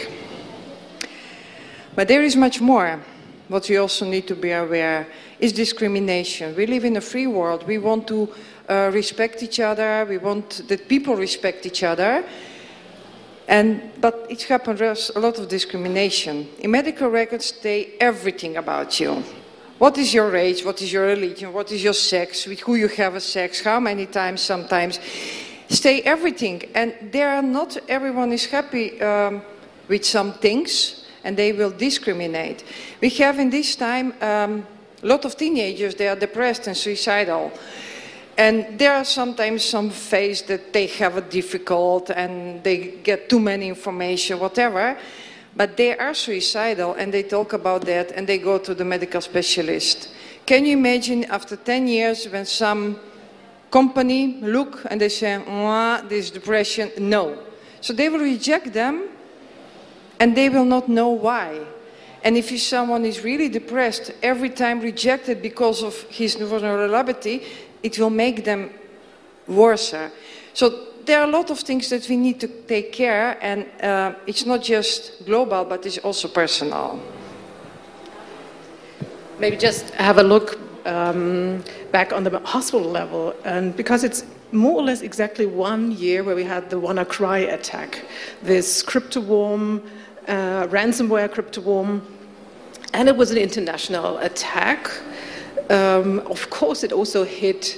But 1.95 2.07
there 2.07 2.23
is 2.23 2.35
much 2.35 2.61
more. 2.61 2.99
What 3.47 3.69
we 3.69 3.77
also 3.77 4.05
need 4.05 4.27
to 4.27 4.35
be 4.35 4.51
aware 4.51 5.07
is 5.39 5.53
discrimination. 5.53 6.55
We 6.55 6.65
live 6.65 6.83
in 6.83 6.97
a 6.97 7.01
free 7.01 7.27
world. 7.27 7.67
We 7.67 7.77
want 7.77 8.07
to 8.07 8.33
uh, 8.67 8.89
respect 8.91 9.43
each 9.43 9.59
other. 9.59 10.03
We 10.09 10.17
want 10.17 10.67
that 10.67 10.89
people 10.89 11.15
respect 11.15 11.63
each 11.67 11.83
other. 11.83 12.25
And, 13.47 13.91
but 14.01 14.25
it 14.29 14.41
happens 14.43 15.11
a 15.15 15.19
lot 15.19 15.37
of 15.37 15.47
discrimination. 15.47 16.49
In 16.59 16.71
medical 16.71 17.09
records, 17.09 17.51
they 17.61 17.93
everything 17.99 18.57
about 18.57 18.99
you. 18.99 19.23
What 19.77 19.97
is 19.97 20.13
your 20.13 20.33
age? 20.37 20.63
What 20.63 20.81
is 20.81 20.93
your 20.93 21.05
religion? 21.05 21.51
What 21.51 21.69
is 21.71 21.83
your 21.83 21.93
sex? 21.93 22.45
With 22.47 22.61
who 22.61 22.75
you 22.75 22.87
have 22.87 23.15
a 23.15 23.19
sex? 23.19 23.61
How 23.61 23.79
many 23.81 24.05
times? 24.05 24.39
Sometimes 24.39 24.99
stay 25.67 26.01
everything. 26.01 26.63
And 26.73 26.93
there 27.11 27.29
are 27.29 27.41
not 27.41 27.77
everyone 27.89 28.31
is 28.31 28.45
happy 28.45 29.01
um, 29.01 29.41
with 29.89 30.05
some 30.05 30.33
things, 30.33 31.05
and 31.25 31.35
they 31.35 31.51
will 31.51 31.71
discriminate. 31.71 32.63
We 33.01 33.09
have 33.09 33.37
in 33.37 33.49
this 33.49 33.75
time 33.75 34.13
um, 34.21 34.65
a 35.03 35.07
lot 35.07 35.25
of 35.25 35.35
teenagers. 35.35 35.95
They 35.95 36.07
are 36.07 36.15
depressed 36.15 36.67
and 36.67 36.77
suicidal. 36.77 37.51
And 38.37 38.79
there 38.79 38.93
are 38.93 39.05
sometimes 39.05 39.63
some 39.63 39.89
phase 39.89 40.41
that 40.43 40.71
they 40.71 40.87
have 40.87 41.17
a 41.17 41.21
difficult 41.21 42.09
and 42.09 42.63
they 42.63 42.77
get 43.03 43.29
too 43.29 43.39
many 43.39 43.67
information, 43.67 44.39
whatever. 44.39 44.97
But 45.55 45.77
they 45.77 45.97
are 45.97 46.13
suicidal 46.13 46.95
and 46.95 47.13
they 47.13 47.23
talk 47.23 47.53
about 47.53 47.85
that 47.85 48.11
and 48.11 48.27
they 48.27 48.37
go 48.37 48.57
to 48.57 48.75
the 48.75 48.83
medical 48.83 49.21
specialist. 49.21 50.09
Can 50.45 50.65
you 50.65 50.73
imagine 50.77 51.23
after 51.25 51.55
10 51.55 51.87
years 51.87 52.25
when 52.27 52.45
some 52.45 52.99
company 53.71 54.39
look 54.41 54.85
and 54.89 54.99
they 54.99 55.09
say, 55.09 55.41
this 56.09 56.29
depression, 56.29 56.91
no. 56.99 57.37
So 57.81 57.93
they 57.93 58.09
will 58.09 58.19
reject 58.19 58.73
them 58.73 59.09
and 60.19 60.35
they 60.35 60.49
will 60.49 60.65
not 60.65 60.89
know 60.89 61.09
why. 61.09 61.61
And 62.23 62.37
if 62.37 62.59
someone 62.59 63.05
is 63.05 63.23
really 63.23 63.49
depressed, 63.49 64.11
every 64.23 64.49
time 64.49 64.81
rejected 64.81 65.41
because 65.41 65.83
of 65.83 66.01
his 66.09 66.35
vulnerability, 66.35 67.43
it 67.83 67.99
will 67.99 68.09
make 68.09 68.43
them 68.43 68.71
worse. 69.47 69.93
So 70.53 70.87
there 71.05 71.21
are 71.21 71.27
a 71.27 71.31
lot 71.31 71.51
of 71.51 71.59
things 71.59 71.89
that 71.89 72.09
we 72.09 72.17
need 72.17 72.39
to 72.39 72.47
take 72.47 72.91
care, 72.91 73.37
and 73.41 73.65
uh, 73.81 74.13
it's 74.25 74.45
not 74.45 74.61
just 74.63 75.25
global, 75.25 75.65
but 75.65 75.85
it's 75.85 75.97
also 75.99 76.27
personal. 76.27 76.99
Maybe 79.39 79.57
just 79.57 79.91
have 79.91 80.17
a 80.17 80.23
look 80.23 80.59
um, 80.85 81.63
back 81.91 82.13
on 82.13 82.23
the 82.23 82.39
hospital 82.39 82.89
level, 82.89 83.35
and 83.43 83.75
because 83.75 84.03
it's 84.03 84.25
more 84.51 84.79
or 84.79 84.83
less 84.83 85.01
exactly 85.01 85.45
one 85.45 85.91
year 85.91 86.23
where 86.23 86.35
we 86.35 86.43
had 86.43 86.69
the 86.69 86.79
WannaCry 86.79 87.53
attack, 87.53 88.05
this 88.41 88.83
cryptoworm, 88.83 89.81
uh, 90.27 90.67
ransomware 90.67 91.29
cryptoworm, 91.29 92.01
and 92.93 93.09
it 93.09 93.15
was 93.15 93.31
an 93.31 93.37
international 93.37 94.17
attack. 94.19 94.89
Um, 95.69 96.19
of 96.19 96.49
course, 96.49 96.83
it 96.83 96.91
also 96.91 97.23
hit 97.23 97.77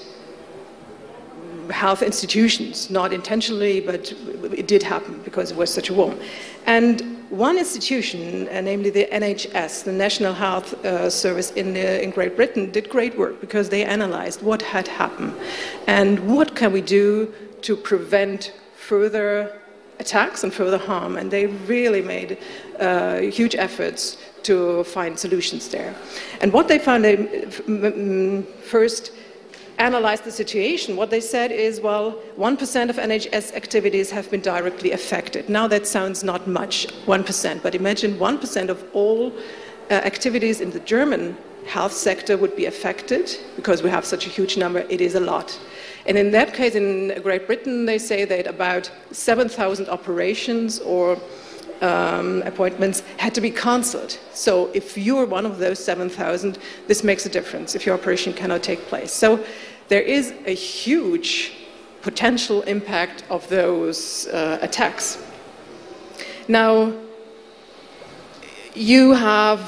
health 1.69 2.01
institutions, 2.01 2.89
not 2.89 3.13
intentionally, 3.13 3.79
but 3.79 4.12
it 4.53 4.67
did 4.67 4.83
happen 4.83 5.19
because 5.24 5.51
it 5.51 5.57
was 5.57 5.74
such 5.74 5.89
a 5.89 5.93
worm. 5.93 6.19
And 6.65 7.17
one 7.29 7.57
institution, 7.57 8.47
uh, 8.47 8.62
namely 8.62 8.89
the 8.89 9.05
NHS, 9.12 9.83
the 9.83 9.91
National 9.91 10.33
Health 10.33 10.74
uh, 10.86 11.09
Service 11.09 11.51
in, 11.51 11.75
uh, 11.75 11.79
in 11.79 12.12
Great 12.12 12.36
Britain, 12.36 12.71
did 12.71 12.89
great 12.89 13.17
work 13.17 13.41
because 13.41 13.69
they 13.69 13.83
analyzed 13.83 14.41
what 14.41 14.62
had 14.62 14.88
happened 14.88 15.33
and 15.88 16.19
what 16.33 16.55
can 16.55 16.71
we 16.71 16.81
do 16.81 17.33
to 17.62 17.75
prevent 17.75 18.53
further 18.75 19.59
attacks 20.00 20.43
and 20.43 20.53
further 20.53 20.77
harm. 20.77 21.17
And 21.17 21.29
they 21.29 21.47
really 21.47 22.01
made 22.01 22.38
uh, 22.79 23.17
huge 23.17 23.55
efforts 23.55 24.17
to 24.43 24.83
find 24.86 25.19
solutions 25.19 25.67
there. 25.67 25.93
And 26.39 26.53
what 26.53 26.67
they 26.69 26.79
found, 26.79 27.03
they 27.03 28.41
first 28.63 29.12
analyzed 29.77 30.24
the 30.24 30.31
situation, 30.31 30.96
what 30.96 31.10
they 31.10 31.22
said 31.22 31.51
is, 31.51 31.79
well, 31.79 32.19
1% 32.38 32.89
of 32.89 32.96
NHS 32.96 33.53
activities 33.53 34.10
have 34.12 34.29
been 34.31 34.41
directly 34.41 34.91
affected. 34.91 35.50
Now 35.50 35.67
that 35.67 35.86
sounds 35.86 36.24
not 36.24 36.48
much, 36.48 36.88
1%, 37.05 37.62
but 37.62 37.75
imagine 37.75 38.17
1% 38.17 38.69
of 38.69 38.84
all 38.93 39.31
uh, 39.89 39.93
activities 39.93 40.62
in 40.62 40.72
the 40.72 40.79
German 40.81 41.38
health 41.65 41.93
sector 41.93 42.38
would 42.38 42.55
be 42.55 42.65
affected 42.65 43.38
because 43.55 43.84
we 43.84 43.89
have 43.89 44.05
such 44.05 44.25
a 44.25 44.29
huge 44.29 44.57
number, 44.57 44.79
it 44.89 45.01
is 45.01 45.15
a 45.15 45.19
lot. 45.19 45.60
And 46.05 46.17
in 46.17 46.31
that 46.31 46.53
case, 46.53 46.75
in 46.75 47.22
Great 47.22 47.46
Britain, 47.46 47.86
they 47.86 47.98
say 47.98 48.24
that 48.24 48.48
about 48.48 48.89
7,000 49.12 49.89
operations 49.89 50.79
or 50.79 51.19
um, 51.81 52.41
appointments 52.43 53.01
had 53.17 53.34
to 53.36 53.41
be 53.41 53.51
cancelled. 53.51 54.17
So 54.34 54.69
if 54.74 54.98
you're 54.98 55.25
one 55.25 55.46
of 55.46 55.60
those 55.60 55.84
7,000, 55.84 56.57
this 56.88 57.03
makes 57.03 57.25
a 57.25 57.29
difference 57.29 57.75
if 57.75 57.86
your 57.86 57.96
operation 57.96 58.34
cannot 58.34 58.63
take 58.63 58.81
place. 58.88 59.12
So 59.12 59.43
there 59.88 60.01
is 60.01 60.34
a 60.46 60.53
huge 60.53 61.53
potential 62.01 62.62
impact 62.63 63.24
of 63.29 63.48
those 63.50 64.27
uh, 64.27 64.60
attacks. 64.62 65.24
Now, 66.48 66.93
you 68.74 69.13
have 69.13 69.62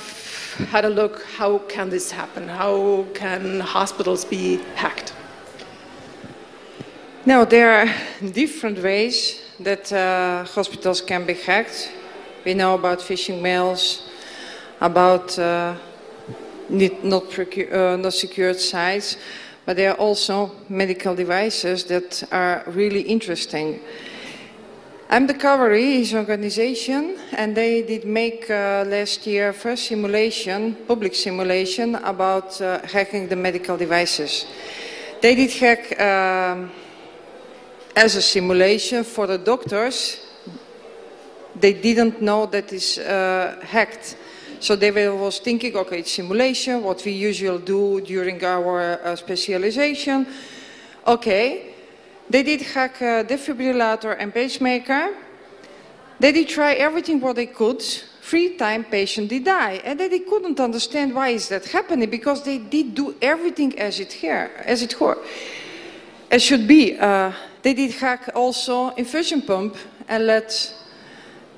had 0.69 0.85
a 0.85 0.89
look, 0.89 1.23
how 1.37 1.57
can 1.57 1.89
this 1.89 2.11
happen? 2.11 2.47
How 2.47 3.05
can 3.13 3.59
hospitals 3.59 4.25
be 4.25 4.57
hacked? 4.75 5.13
Now, 7.25 7.45
there 7.45 7.71
are 7.71 8.31
different 8.31 8.81
ways 8.81 9.41
that 9.59 9.91
uh, 9.91 10.45
hospitals 10.45 11.01
can 11.01 11.25
be 11.25 11.33
hacked. 11.33 11.91
We 12.49 12.55
know 12.55 12.73
about 12.73 12.97
phishing 12.97 13.43
mails, 13.43 14.09
about 14.81 15.37
uh, 15.37 15.75
not, 16.67 17.37
uh, 17.37 17.95
not 17.95 18.13
secured 18.13 18.59
sites, 18.59 19.17
but 19.67 19.75
there 19.75 19.91
are 19.91 19.97
also 19.97 20.55
medical 20.67 21.13
devices 21.13 21.83
that 21.83 22.23
are 22.31 22.63
really 22.65 23.01
interesting. 23.01 23.81
I'm 25.11 25.27
the 25.27 25.35
cavalry 25.35 26.01
is 26.01 26.13
an 26.13 26.17
organization, 26.17 27.19
and 27.33 27.55
they 27.55 27.83
did 27.83 28.05
make 28.05 28.49
uh, 28.49 28.83
last 28.87 29.27
year 29.27 29.53
first 29.53 29.85
simulation, 29.85 30.75
public 30.87 31.13
simulation 31.13 31.93
about 31.97 32.59
uh, 32.59 32.79
hacking 32.81 33.27
the 33.27 33.35
medical 33.35 33.77
devices. 33.77 34.47
They 35.21 35.35
did 35.35 35.51
hack 35.51 36.01
um, 36.01 36.71
as 37.95 38.15
a 38.15 38.23
simulation 38.23 39.03
for 39.03 39.27
the 39.27 39.37
doctors. 39.37 40.25
They 41.55 41.73
didn't 41.73 42.21
know 42.21 42.45
that 42.47 42.71
is 42.71 42.97
uh, 42.97 43.59
hacked. 43.63 44.17
So 44.59 44.75
they 44.75 44.91
were, 44.91 45.15
was 45.15 45.39
thinking, 45.39 45.75
okay, 45.77 45.99
it's 45.99 46.11
simulation, 46.11 46.83
what 46.83 47.03
we 47.05 47.13
usually 47.13 47.63
do 47.63 48.01
during 48.01 48.43
our 48.43 48.99
uh, 49.01 49.15
specialization. 49.15 50.27
Okay, 51.07 51.73
they 52.29 52.43
did 52.43 52.61
hack 52.61 53.01
a 53.01 53.23
defibrillator 53.23 54.15
and 54.19 54.33
pacemaker. 54.33 55.15
They 56.19 56.31
did 56.33 56.49
try 56.49 56.73
everything 56.73 57.21
what 57.21 57.37
they 57.37 57.47
could. 57.47 57.81
Three 57.81 58.57
time 58.57 58.83
patient 58.83 59.29
did 59.29 59.45
die. 59.45 59.81
And 59.83 59.99
they 59.99 60.19
couldn't 60.19 60.59
understand 60.59 61.15
why 61.15 61.29
is 61.29 61.47
that 61.49 61.65
happening 61.65 62.09
because 62.09 62.43
they 62.43 62.57
did 62.57 62.93
do 62.93 63.15
everything 63.21 63.79
as 63.79 63.99
it 63.99 64.13
here, 64.13 64.51
as 64.65 64.83
it 64.83 64.99
were. 64.99 65.17
As 66.29 66.43
should 66.43 66.67
be. 66.67 66.97
Uh, 66.97 67.31
they 67.63 67.73
did 67.73 67.91
hack 67.91 68.29
also 68.35 68.89
infusion 68.89 69.41
pump 69.41 69.77
and 70.07 70.27
let 70.27 70.73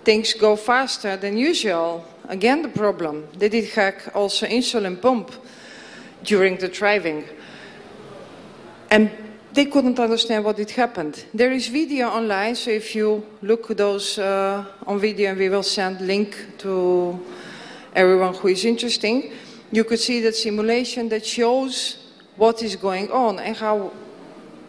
things 0.03 0.33
go 0.33 0.55
faster 0.55 1.17
than 1.17 1.37
usual. 1.37 2.05
Again, 2.27 2.61
the 2.61 2.69
problem. 2.69 3.27
They 3.37 3.49
did 3.49 3.69
hack 3.69 4.15
also 4.15 4.45
insulin 4.47 5.01
pump 5.01 5.31
during 6.23 6.57
the 6.57 6.67
driving. 6.67 7.25
And 8.89 9.11
they 9.53 9.65
couldn't 9.65 9.99
understand 9.99 10.45
what 10.45 10.57
had 10.57 10.71
happened. 10.71 11.25
There 11.33 11.51
is 11.51 11.67
video 11.67 12.07
online, 12.07 12.55
so 12.55 12.71
if 12.71 12.95
you 12.95 13.25
look 13.41 13.67
those 13.67 14.17
uh, 14.17 14.65
on 14.87 14.99
video, 14.99 15.31
and 15.31 15.39
we 15.39 15.49
will 15.49 15.63
send 15.63 15.99
link 16.01 16.57
to 16.59 17.19
everyone 17.93 18.33
who 18.33 18.47
is 18.47 18.63
interesting, 18.63 19.33
you 19.71 19.83
could 19.83 19.99
see 19.99 20.21
that 20.21 20.35
simulation 20.35 21.09
that 21.09 21.25
shows 21.25 21.97
what 22.37 22.63
is 22.63 22.75
going 22.75 23.11
on 23.11 23.39
and 23.39 23.57
how 23.57 23.91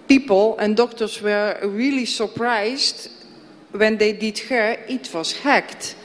people 0.08 0.58
and 0.58 0.76
doctors 0.76 1.22
were 1.22 1.58
really 1.62 2.04
surprised 2.04 3.08
when 3.72 3.98
they 3.98 4.12
did 4.12 4.38
hear 4.38 4.84
it 4.88 5.12
was 5.12 5.32
hacked. 5.32 5.96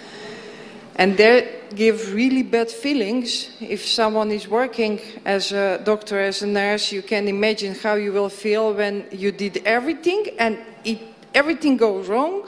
And 0.95 1.15
that 1.17 1.75
give 1.75 2.13
really 2.13 2.43
bad 2.43 2.71
feelings. 2.71 3.49
If 3.61 3.85
someone 3.85 4.31
is 4.31 4.47
working 4.47 4.99
as 5.25 5.51
a 5.51 5.79
doctor, 5.83 6.19
as 6.19 6.41
a 6.41 6.47
nurse, 6.47 6.91
you 6.91 7.03
can 7.03 7.27
imagine 7.27 7.75
how 7.75 7.95
you 7.95 8.11
will 8.11 8.29
feel 8.29 8.73
when 8.73 9.05
you 9.11 9.31
did 9.31 9.61
everything 9.65 10.27
and 10.39 10.57
it, 10.83 10.99
everything 11.33 11.77
goes 11.77 12.07
wrong, 12.07 12.47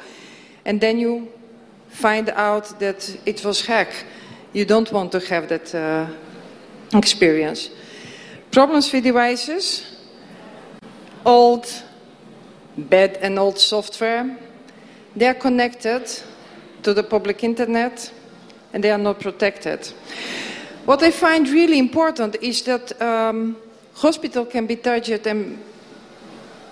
and 0.65 0.81
then 0.81 0.99
you 0.99 1.31
find 1.89 2.29
out 2.29 2.79
that 2.79 3.17
it 3.25 3.43
was 3.45 3.65
hacked. 3.65 4.05
You 4.53 4.65
don't 4.65 4.91
want 4.91 5.11
to 5.11 5.19
have 5.19 5.47
that 5.49 5.75
uh, 5.75 6.07
experience. 6.93 7.69
Problems 8.51 8.91
with 8.91 9.03
devices, 9.03 9.85
old, 11.23 11.67
bad 12.77 13.17
and 13.21 13.37
old 13.37 13.59
software. 13.59 14.37
They 15.19 15.27
are 15.27 15.33
connected 15.33 16.09
to 16.81 16.93
the 16.93 17.03
public 17.03 17.43
internet 17.43 18.09
and 18.71 18.81
they 18.81 18.89
are 18.89 18.97
not 18.97 19.19
protected. 19.19 19.85
What 20.85 21.03
I 21.03 21.11
find 21.11 21.45
really 21.49 21.77
important 21.77 22.37
is 22.41 22.61
that 22.61 23.01
um, 23.01 23.57
hospital 23.95 24.45
can 24.45 24.65
be 24.65 24.77
targeted 24.77 25.27
and 25.27 25.61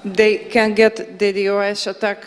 they 0.06 0.38
can 0.38 0.74
get 0.74 1.20
the 1.20 1.34
DOS 1.34 1.88
attack 1.88 2.26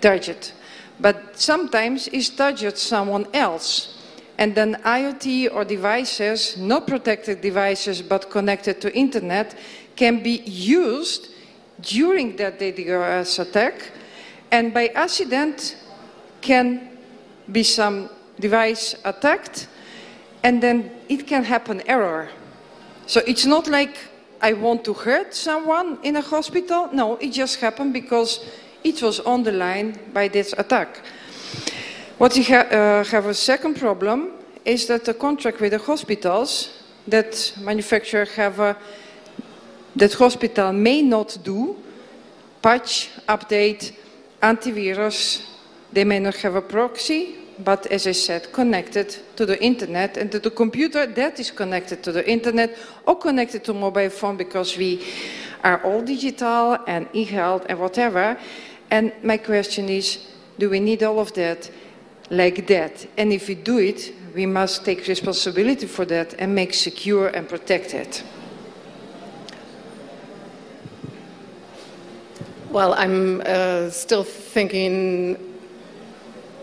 targeted. 0.00 0.50
But 0.98 1.38
sometimes 1.38 2.08
it's 2.08 2.30
targeted 2.30 2.78
someone 2.78 3.26
else. 3.34 3.98
And 4.38 4.54
then 4.54 4.76
IoT 4.82 5.52
or 5.52 5.66
devices, 5.66 6.56
not 6.56 6.86
protected 6.86 7.42
devices 7.42 8.00
but 8.00 8.30
connected 8.30 8.80
to 8.80 8.96
internet, 8.96 9.54
can 9.94 10.22
be 10.22 10.40
used 10.46 11.28
during 11.82 12.34
that 12.36 12.58
DDoS 12.58 13.40
attack 13.40 13.92
and 14.50 14.72
by 14.72 14.88
accident 14.88 15.76
can 16.40 16.90
be 17.50 17.62
some 17.62 18.08
device 18.38 18.94
attacked, 19.04 19.68
and 20.42 20.62
then 20.62 20.90
it 21.08 21.26
can 21.26 21.44
happen 21.44 21.82
error. 21.86 22.28
So 23.06 23.20
it's 23.26 23.46
not 23.46 23.66
like 23.68 23.96
I 24.40 24.52
want 24.52 24.84
to 24.84 24.94
hurt 24.94 25.34
someone 25.34 25.98
in 26.02 26.16
a 26.16 26.20
hospital. 26.20 26.88
No, 26.92 27.16
it 27.16 27.32
just 27.32 27.60
happened 27.60 27.92
because 27.92 28.40
it 28.84 29.02
was 29.02 29.20
on 29.20 29.42
the 29.42 29.52
line 29.52 29.98
by 30.12 30.28
this 30.28 30.54
attack. 30.56 31.00
What 32.18 32.34
we 32.34 32.44
ha 32.44 32.60
uh, 32.60 33.04
have 33.04 33.26
a 33.26 33.34
second 33.34 33.76
problem 33.78 34.30
is 34.64 34.86
that 34.86 35.04
the 35.04 35.14
contract 35.14 35.60
with 35.60 35.70
the 35.70 35.78
hospitals 35.78 36.70
that 37.06 37.54
manufacturer 37.60 38.26
have 38.36 38.60
a, 38.60 38.76
that 39.96 40.14
hospital 40.14 40.72
may 40.72 41.02
not 41.02 41.38
do 41.42 41.76
patch, 42.60 43.10
update, 43.28 43.92
antivirus. 44.42 45.42
They 45.92 46.04
may 46.04 46.18
not 46.18 46.36
have 46.36 46.54
a 46.54 46.62
proxy 46.62 47.38
but 47.64 47.86
as 47.86 48.06
I 48.06 48.12
said, 48.12 48.52
connected 48.52 49.16
to 49.36 49.44
the 49.44 49.62
internet 49.62 50.16
and 50.16 50.30
to 50.32 50.38
the 50.38 50.50
computer 50.50 51.06
that 51.06 51.40
is 51.40 51.50
connected 51.50 52.02
to 52.04 52.12
the 52.12 52.28
internet 52.28 52.76
or 53.06 53.16
connected 53.16 53.64
to 53.64 53.74
mobile 53.74 54.10
phone 54.10 54.36
because 54.36 54.76
we 54.76 55.04
are 55.64 55.82
all 55.84 56.02
digital 56.02 56.78
and 56.86 57.08
e-health 57.12 57.66
and 57.68 57.78
whatever. 57.78 58.38
And 58.90 59.12
my 59.22 59.38
question 59.38 59.88
is, 59.88 60.18
do 60.58 60.70
we 60.70 60.80
need 60.80 61.02
all 61.02 61.18
of 61.18 61.32
that 61.34 61.70
like 62.30 62.66
that? 62.68 63.06
And 63.16 63.32
if 63.32 63.48
we 63.48 63.56
do 63.56 63.78
it, 63.78 64.14
we 64.34 64.46
must 64.46 64.84
take 64.84 65.06
responsibility 65.08 65.86
for 65.86 66.04
that 66.06 66.34
and 66.38 66.54
make 66.54 66.74
secure 66.74 67.28
and 67.28 67.48
protect 67.48 67.94
it. 67.94 68.22
Well, 72.70 72.92
I'm 72.92 73.40
uh, 73.46 73.88
still 73.88 74.24
thinking 74.24 75.38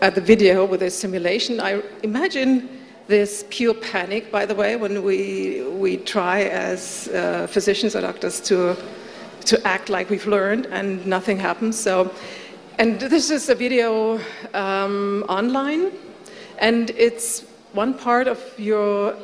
at 0.00 0.14
the 0.14 0.20
video 0.20 0.64
with 0.64 0.78
this 0.78 0.96
simulation, 0.96 1.60
I 1.60 1.82
imagine 2.04 2.68
this 3.08 3.44
pure 3.50 3.74
panic, 3.74 4.30
by 4.30 4.46
the 4.46 4.54
way, 4.54 4.76
when 4.76 5.02
we, 5.02 5.62
we 5.62 5.96
try 5.96 6.42
as 6.42 7.08
uh, 7.08 7.48
physicians 7.48 7.96
or 7.96 8.02
doctors 8.02 8.40
to, 8.42 8.76
to 9.46 9.66
act 9.66 9.88
like 9.88 10.08
we've 10.08 10.28
learned 10.28 10.66
and 10.66 11.04
nothing 11.06 11.38
happens. 11.38 11.76
So, 11.76 12.14
and 12.78 13.00
this 13.00 13.30
is 13.30 13.48
a 13.48 13.56
video 13.56 14.20
um, 14.54 15.24
online, 15.28 15.90
and 16.58 16.90
it's 16.90 17.40
one 17.72 17.94
part 17.94 18.28
of 18.28 18.40
your 18.58 19.16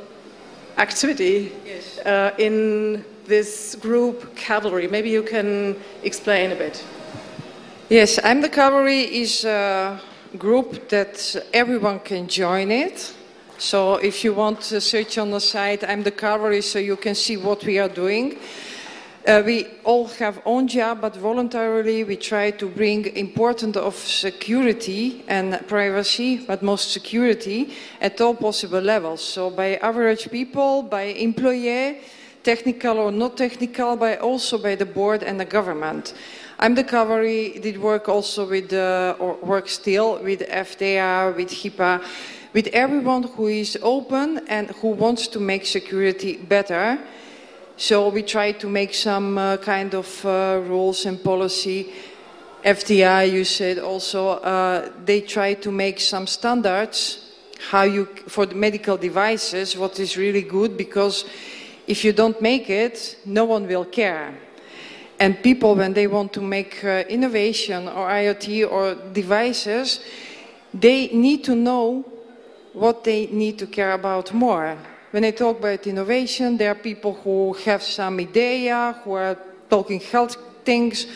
activity 0.78 1.52
yes. 1.64 1.98
uh, 2.00 2.34
in 2.38 3.04
this 3.26 3.74
group 3.76 4.34
cavalry. 4.36 4.88
Maybe 4.88 5.10
you 5.10 5.22
can 5.22 5.76
explain 6.02 6.52
a 6.52 6.56
bit. 6.56 6.84
Yes, 7.88 8.18
I'm 8.22 8.40
the 8.40 8.48
cavalry 8.48 9.00
is. 9.00 9.44
a 9.44 10.00
group 10.38 10.88
that 10.88 11.36
everyone 11.52 12.00
can 12.00 12.26
join 12.26 12.70
it. 12.70 13.14
So 13.58 13.96
if 13.96 14.24
you 14.24 14.34
want 14.34 14.60
to 14.62 14.80
search 14.80 15.18
on 15.18 15.30
the 15.30 15.40
site, 15.40 15.84
I'm 15.84 16.02
the 16.02 16.10
cavalry 16.10 16.62
so 16.62 16.78
you 16.78 16.96
can 16.96 17.14
see 17.14 17.36
what 17.36 17.64
we 17.64 17.78
are 17.78 17.88
doing. 17.88 18.38
Uh, 19.24 19.40
we 19.46 19.66
all 19.84 20.08
have 20.08 20.42
own 20.44 20.66
job, 20.66 21.00
but 21.00 21.14
voluntarily 21.14 22.02
we 22.02 22.16
try 22.16 22.50
to 22.50 22.66
bring 22.66 23.06
important 23.16 23.76
of 23.76 23.94
security 23.94 25.22
and 25.28 25.60
privacy, 25.68 26.38
but 26.44 26.60
most 26.60 26.90
security 26.90 27.72
at 28.00 28.20
all 28.20 28.34
possible 28.34 28.80
levels. 28.80 29.22
So 29.22 29.48
by 29.48 29.76
average 29.76 30.28
people, 30.30 30.82
by 30.82 31.02
employee, 31.02 32.00
technical 32.42 32.98
or 32.98 33.12
not 33.12 33.36
technical, 33.36 33.96
but 33.96 34.20
also 34.20 34.58
by 34.58 34.74
the 34.74 34.86
board 34.86 35.22
and 35.22 35.38
the 35.38 35.44
government. 35.44 36.14
I'm 36.58 36.74
the 36.74 36.84
cavalry, 36.84 37.58
did 37.60 37.78
work 37.78 38.08
also 38.08 38.48
with, 38.48 38.72
uh, 38.72 39.16
or 39.18 39.34
work 39.42 39.68
still 39.68 40.22
with 40.22 40.40
FDA, 40.48 41.34
with 41.36 41.50
HIPAA, 41.50 42.02
with 42.52 42.68
everyone 42.68 43.24
who 43.24 43.46
is 43.46 43.78
open 43.82 44.46
and 44.48 44.70
who 44.70 44.88
wants 44.88 45.26
to 45.28 45.40
make 45.40 45.66
security 45.66 46.36
better. 46.36 46.98
So 47.76 48.08
we 48.10 48.22
try 48.22 48.52
to 48.52 48.68
make 48.68 48.94
some 48.94 49.38
uh, 49.38 49.56
kind 49.56 49.94
of 49.94 50.24
uh, 50.24 50.60
rules 50.64 51.06
and 51.06 51.22
policy. 51.22 51.92
FDI, 52.64 53.32
you 53.32 53.44
said 53.44 53.78
also, 53.78 54.28
uh, 54.28 54.92
they 55.04 55.20
try 55.20 55.54
to 55.54 55.72
make 55.72 55.98
some 55.98 56.28
standards 56.28 57.18
how 57.70 57.82
you, 57.82 58.06
for 58.28 58.46
the 58.46 58.54
medical 58.54 58.96
devices, 58.96 59.76
what 59.76 59.98
is 59.98 60.16
really 60.16 60.42
good, 60.42 60.76
because 60.76 61.24
if 61.86 62.04
you 62.04 62.12
don't 62.12 62.40
make 62.40 62.70
it, 62.70 63.18
no 63.24 63.44
one 63.44 63.66
will 63.66 63.84
care. 63.84 64.34
And 65.18 65.40
people, 65.42 65.74
when 65.76 65.92
they 65.92 66.06
want 66.06 66.32
to 66.32 66.40
make 66.40 66.84
uh, 66.84 67.04
innovation 67.08 67.88
or 67.88 68.08
IoT 68.08 68.70
or 68.70 68.94
devices, 69.12 70.00
they 70.74 71.08
need 71.08 71.44
to 71.44 71.54
know 71.54 72.04
what 72.72 73.04
they 73.04 73.26
need 73.26 73.58
to 73.58 73.66
care 73.66 73.92
about 73.92 74.32
more. 74.32 74.76
When 75.10 75.24
I 75.24 75.30
talk 75.30 75.58
about 75.58 75.86
innovation, 75.86 76.56
there 76.56 76.72
are 76.72 76.74
people 76.74 77.14
who 77.14 77.52
have 77.64 77.82
some 77.82 78.18
idea, 78.18 78.96
who 79.04 79.12
are 79.12 79.36
talking 79.68 80.00
health 80.00 80.36
things, 80.64 81.06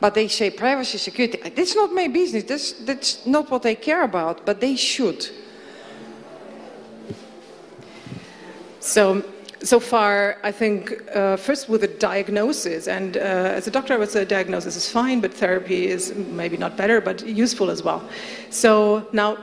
but 0.00 0.14
they 0.14 0.28
say 0.28 0.50
privacy 0.50 0.98
security. 0.98 1.38
That's 1.50 1.74
not 1.74 1.92
my 1.92 2.08
business. 2.08 2.44
That's, 2.44 2.72
that's 2.72 3.26
not 3.26 3.50
what 3.50 3.66
I 3.66 3.74
care 3.74 4.04
about, 4.04 4.46
but 4.46 4.60
they 4.60 4.76
should. 4.76 5.28
So, 8.78 9.22
so 9.62 9.78
far, 9.78 10.38
I 10.42 10.52
think 10.52 11.02
uh, 11.14 11.36
first 11.36 11.68
with 11.68 11.82
the 11.82 11.88
diagnosis, 11.88 12.88
and 12.88 13.16
uh, 13.16 13.20
as 13.20 13.66
a 13.66 13.70
doctor, 13.70 13.92
I 13.94 13.96
would 13.98 14.10
say 14.10 14.24
diagnosis 14.24 14.76
is 14.76 14.90
fine, 14.90 15.20
but 15.20 15.34
therapy 15.34 15.86
is 15.86 16.14
maybe 16.14 16.56
not 16.56 16.76
better, 16.76 17.00
but 17.00 17.26
useful 17.26 17.70
as 17.70 17.82
well. 17.82 18.02
So 18.48 19.06
now, 19.12 19.36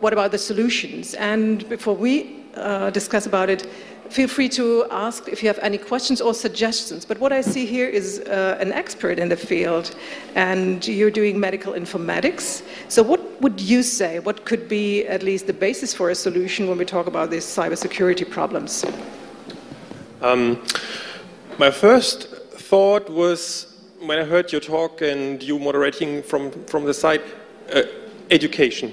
what 0.00 0.12
about 0.12 0.30
the 0.30 0.38
solutions? 0.38 1.14
And 1.14 1.68
before 1.68 1.96
we 1.96 2.44
uh, 2.54 2.90
discuss 2.90 3.26
about 3.26 3.50
it, 3.50 3.66
feel 4.10 4.28
free 4.28 4.48
to 4.50 4.86
ask 4.90 5.28
if 5.28 5.42
you 5.42 5.48
have 5.48 5.58
any 5.60 5.78
questions 5.78 6.20
or 6.20 6.34
suggestions. 6.34 7.04
But 7.04 7.18
what 7.18 7.32
I 7.32 7.40
see 7.40 7.66
here 7.66 7.88
is 7.88 8.20
uh, 8.20 8.56
an 8.60 8.72
expert 8.72 9.18
in 9.18 9.28
the 9.28 9.36
field, 9.36 9.96
and 10.36 10.86
you're 10.86 11.10
doing 11.10 11.40
medical 11.40 11.72
informatics. 11.72 12.62
So, 12.88 13.02
what 13.02 13.20
would 13.40 13.60
you 13.60 13.82
say? 13.82 14.20
What 14.20 14.44
could 14.44 14.68
be 14.68 15.04
at 15.06 15.24
least 15.24 15.48
the 15.48 15.52
basis 15.52 15.92
for 15.92 16.10
a 16.10 16.14
solution 16.14 16.68
when 16.68 16.78
we 16.78 16.84
talk 16.84 17.08
about 17.08 17.30
these 17.30 17.44
cybersecurity 17.44 18.30
problems? 18.30 18.84
Um, 20.22 20.62
my 21.58 21.70
first 21.70 22.28
thought 22.28 23.10
was 23.10 23.74
when 24.00 24.18
I 24.18 24.24
heard 24.24 24.52
your 24.52 24.60
talk 24.60 25.02
and 25.02 25.42
you 25.42 25.58
moderating 25.58 26.22
from, 26.22 26.50
from 26.64 26.84
the 26.84 26.94
side 26.94 27.22
uh, 27.72 27.82
education. 28.30 28.92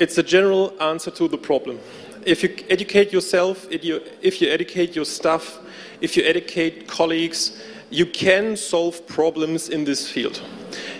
It's 0.00 0.18
a 0.18 0.22
general 0.22 0.74
answer 0.80 1.10
to 1.12 1.28
the 1.28 1.38
problem 1.38 1.78
if 2.24 2.42
you 2.42 2.54
educate 2.68 3.12
yourself, 3.12 3.66
if 3.70 3.84
you, 3.84 4.00
if 4.20 4.40
you 4.40 4.48
educate 4.48 4.94
your 4.94 5.04
staff, 5.04 5.58
if 6.00 6.16
you 6.16 6.24
educate 6.24 6.86
colleagues, 6.86 7.60
you 7.90 8.06
can 8.06 8.56
solve 8.56 9.06
problems 9.06 9.68
in 9.68 9.84
this 9.84 10.08
field. 10.08 10.40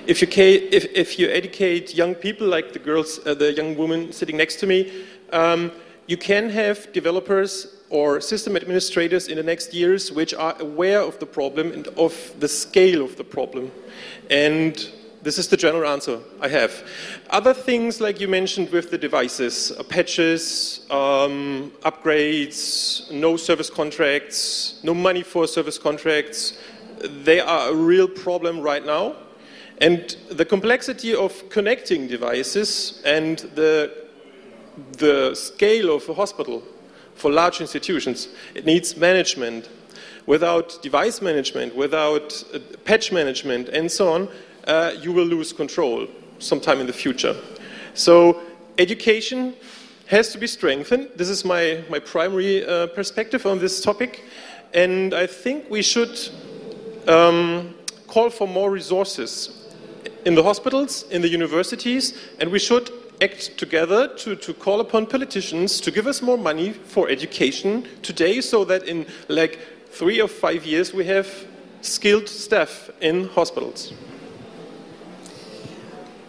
If 0.06 0.20
you, 0.20 0.28
if, 0.36 0.84
if 0.94 1.18
you 1.18 1.28
educate 1.28 1.94
young 1.94 2.14
people, 2.14 2.46
like 2.46 2.72
the 2.72 2.78
girls, 2.78 3.20
uh, 3.24 3.34
the 3.34 3.52
young 3.52 3.76
woman 3.76 4.12
sitting 4.12 4.36
next 4.36 4.56
to 4.56 4.66
me, 4.66 4.92
um, 5.32 5.70
you 6.06 6.16
can 6.16 6.50
have 6.50 6.92
developers 6.92 7.71
or 7.92 8.22
system 8.22 8.56
administrators 8.56 9.28
in 9.28 9.36
the 9.36 9.42
next 9.42 9.74
years 9.74 10.10
which 10.10 10.32
are 10.32 10.56
aware 10.60 11.00
of 11.00 11.18
the 11.18 11.26
problem 11.26 11.70
and 11.72 11.88
of 11.88 12.34
the 12.40 12.48
scale 12.48 13.04
of 13.04 13.16
the 13.16 13.24
problem. 13.24 13.70
And 14.30 14.74
this 15.20 15.36
is 15.36 15.48
the 15.48 15.58
general 15.58 15.88
answer 15.92 16.18
I 16.40 16.48
have. 16.48 16.72
Other 17.28 17.52
things, 17.52 18.00
like 18.00 18.18
you 18.18 18.28
mentioned 18.28 18.70
with 18.70 18.90
the 18.90 18.96
devices, 18.96 19.72
uh, 19.72 19.82
patches, 19.82 20.86
um, 20.90 21.70
upgrades, 21.82 23.12
no 23.12 23.36
service 23.36 23.68
contracts, 23.68 24.80
no 24.82 24.94
money 24.94 25.22
for 25.22 25.46
service 25.46 25.78
contracts, 25.78 26.58
they 27.24 27.40
are 27.40 27.68
a 27.68 27.74
real 27.74 28.08
problem 28.08 28.60
right 28.60 28.84
now. 28.84 29.16
And 29.82 30.16
the 30.30 30.46
complexity 30.46 31.14
of 31.14 31.46
connecting 31.50 32.06
devices 32.06 33.02
and 33.04 33.38
the, 33.54 33.92
the 34.92 35.34
scale 35.34 35.94
of 35.94 36.08
a 36.08 36.14
hospital 36.14 36.62
for 37.22 37.30
large 37.30 37.60
institutions, 37.60 38.28
it 38.54 38.66
needs 38.66 38.96
management. 38.96 39.68
Without 40.26 40.82
device 40.82 41.22
management, 41.22 41.74
without 41.74 42.44
uh, 42.52 42.58
patch 42.84 43.12
management, 43.12 43.68
and 43.68 43.90
so 43.90 44.12
on, 44.12 44.28
uh, 44.66 44.92
you 45.00 45.12
will 45.12 45.24
lose 45.24 45.52
control 45.52 46.06
sometime 46.38 46.80
in 46.80 46.86
the 46.86 46.92
future. 46.92 47.36
So 47.94 48.40
education 48.78 49.54
has 50.06 50.32
to 50.32 50.38
be 50.38 50.46
strengthened. 50.46 51.10
This 51.16 51.28
is 51.28 51.44
my, 51.44 51.84
my 51.88 52.00
primary 52.00 52.64
uh, 52.64 52.88
perspective 52.88 53.46
on 53.46 53.58
this 53.58 53.80
topic. 53.80 54.24
And 54.74 55.14
I 55.14 55.26
think 55.26 55.70
we 55.70 55.82
should 55.82 56.18
um, 57.06 57.74
call 58.08 58.30
for 58.30 58.48
more 58.48 58.70
resources 58.70 59.68
in 60.24 60.34
the 60.34 60.42
hospitals, 60.42 61.04
in 61.10 61.22
the 61.22 61.28
universities, 61.28 62.14
and 62.40 62.50
we 62.50 62.58
should 62.58 62.90
act 63.22 63.56
together 63.56 64.08
to, 64.16 64.34
to 64.36 64.52
call 64.52 64.80
upon 64.80 65.06
politicians 65.06 65.80
to 65.80 65.90
give 65.90 66.06
us 66.06 66.20
more 66.20 66.36
money 66.36 66.72
for 66.72 67.08
education 67.08 67.86
today 68.02 68.40
so 68.40 68.64
that 68.64 68.82
in 68.82 69.06
like 69.28 69.58
three 69.90 70.20
or 70.20 70.28
five 70.28 70.66
years 70.66 70.92
we 70.92 71.04
have 71.04 71.28
skilled 71.82 72.28
staff 72.28 72.90
in 73.00 73.28
hospitals. 73.28 73.92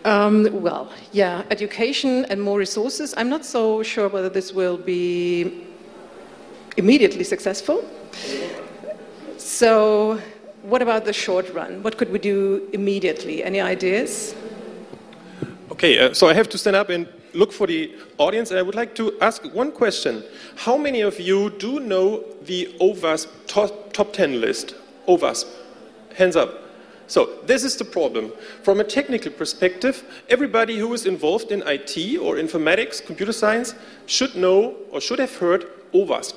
Um, 0.06 0.50
well, 0.52 0.92
yeah, 1.14 1.44
education 1.50 2.26
and 2.26 2.42
more 2.42 2.60
resources. 2.60 3.14
I'm 3.16 3.30
not 3.30 3.46
so 3.46 3.84
sure 3.84 4.10
whether 4.10 4.30
this 4.30 4.52
will 4.52 4.78
be 4.78 5.66
immediately 6.76 7.24
successful. 7.24 7.86
So, 9.38 10.20
what 10.64 10.82
about 10.82 11.06
the 11.06 11.14
short 11.14 11.54
run? 11.54 11.84
What 11.84 11.98
could 11.98 12.12
we 12.12 12.20
do 12.20 12.68
immediately? 12.74 13.44
Any 13.44 13.62
ideas? 13.62 14.36
Okay, 15.74 15.98
uh, 15.98 16.14
so 16.14 16.30
I 16.30 16.36
have 16.36 16.50
to 16.50 16.58
stand 16.60 16.76
up 16.76 16.90
and 16.90 17.08
look 17.34 17.52
for 17.52 17.66
the 17.66 17.96
audience, 18.20 18.52
and 18.52 18.60
I 18.60 18.62
would 18.62 18.76
like 18.76 18.94
to 18.94 19.20
ask 19.22 19.44
one 19.56 19.72
question. 19.72 20.24
How 20.56 20.78
many 20.78 21.02
of 21.02 21.20
you 21.20 21.50
do 21.50 21.80
know 21.80 22.24
the 22.44 22.72
OWASP 22.80 23.28
top, 23.48 23.92
top 23.92 24.14
10 24.14 24.40
list? 24.40 24.76
OWASP. 25.08 25.48
Hands 26.16 26.36
up. 26.36 26.60
So 27.08 27.40
this 27.48 27.64
is 27.64 27.76
the 27.76 27.86
problem. 27.86 28.32
From 28.62 28.82
a 28.82 28.84
technical 28.84 29.32
perspective, 29.32 30.04
everybody 30.30 30.78
who 30.78 30.94
is 30.94 31.08
involved 31.08 31.52
in 31.52 31.64
IT 31.66 32.20
or 32.20 32.36
informatics, 32.36 33.04
computer 33.04 33.34
science, 33.34 33.74
should 34.06 34.36
know 34.36 34.76
or 34.92 35.02
should 35.02 35.18
have 35.18 35.36
heard 35.38 35.66
OWASP. 35.92 36.36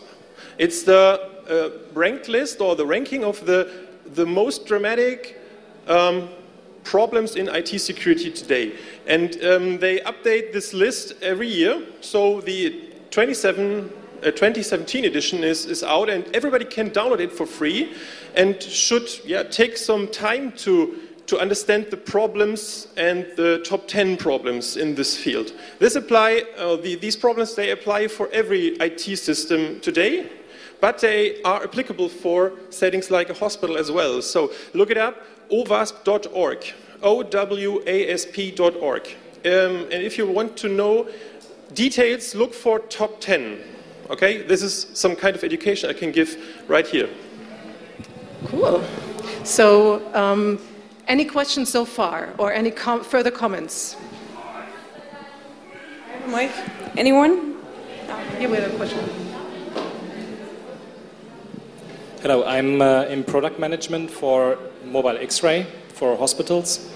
It's 0.56 0.82
the 0.82 1.20
uh, 1.50 1.92
ranked 1.92 2.30
list 2.30 2.62
or 2.62 2.74
the 2.74 2.86
ranking 2.86 3.22
of 3.22 3.44
the, 3.44 3.70
the 4.14 4.24
most 4.24 4.64
dramatic 4.64 5.38
um, 5.88 6.30
problems 6.86 7.36
in 7.36 7.48
IT 7.48 7.80
security 7.80 8.30
today. 8.30 8.72
And 9.06 9.34
um, 9.44 9.78
they 9.78 9.98
update 10.00 10.52
this 10.52 10.72
list 10.72 11.14
every 11.20 11.48
year. 11.48 11.82
So 12.00 12.40
the 12.40 12.92
27 13.10 13.90
uh, 14.22 14.30
2017 14.30 15.04
edition 15.04 15.44
is, 15.44 15.66
is 15.66 15.82
out, 15.82 16.08
and 16.08 16.24
everybody 16.34 16.64
can 16.64 16.90
download 16.90 17.20
it 17.20 17.30
for 17.30 17.44
free 17.44 17.92
and 18.34 18.62
should 18.62 19.08
yeah, 19.26 19.42
take 19.42 19.76
some 19.76 20.08
time 20.08 20.52
to, 20.52 20.96
to 21.26 21.38
understand 21.38 21.86
the 21.90 21.96
problems 21.96 22.88
and 22.96 23.26
the 23.36 23.62
top 23.64 23.86
10 23.86 24.16
problems 24.16 24.78
in 24.78 24.94
this 24.94 25.16
field. 25.16 25.52
This 25.78 25.96
apply, 25.96 26.44
uh, 26.56 26.76
the, 26.76 26.94
these 26.96 27.14
problems, 27.14 27.54
they 27.54 27.72
apply 27.72 28.08
for 28.08 28.28
every 28.32 28.68
IT 28.80 29.18
system 29.18 29.80
today, 29.80 30.30
but 30.80 30.98
they 30.98 31.42
are 31.42 31.62
applicable 31.62 32.08
for 32.08 32.52
settings 32.70 33.10
like 33.10 33.28
a 33.28 33.34
hospital 33.34 33.76
as 33.76 33.90
well. 33.90 34.22
So 34.22 34.50
look 34.72 34.90
it 34.90 34.98
up, 34.98 35.16
owasp.org, 35.50 36.74
O-W-A-S-P.org. 37.02 39.08
Um, 39.44 39.44
and 39.44 39.92
if 39.92 40.18
you 40.18 40.26
want 40.26 40.56
to 40.58 40.68
know 40.68 41.08
details, 41.74 42.34
look 42.34 42.52
for 42.52 42.80
top 42.80 43.20
10. 43.20 43.58
Okay, 44.10 44.42
this 44.42 44.62
is 44.62 44.86
some 44.94 45.16
kind 45.16 45.36
of 45.36 45.44
education 45.44 45.90
I 45.90 45.92
can 45.92 46.12
give 46.12 46.36
right 46.68 46.86
here. 46.86 47.08
Cool. 48.46 48.82
So, 49.44 50.02
um, 50.14 50.60
any 51.08 51.24
questions 51.24 51.70
so 51.70 51.84
far, 51.84 52.30
or 52.38 52.52
any 52.52 52.70
com 52.70 53.04
further 53.04 53.30
comments? 53.30 53.96
Mike, 56.26 56.52
anyone? 56.96 57.56
Here 58.38 58.48
we 58.48 58.56
have 58.56 58.72
a 58.72 58.76
question. 58.76 59.08
Hello, 62.22 62.44
I'm 62.44 62.82
uh, 62.82 63.04
in 63.04 63.22
product 63.22 63.60
management 63.60 64.10
for 64.10 64.58
mobile 64.86 65.18
X-ray 65.18 65.66
for 65.94 66.16
hospitals, 66.16 66.88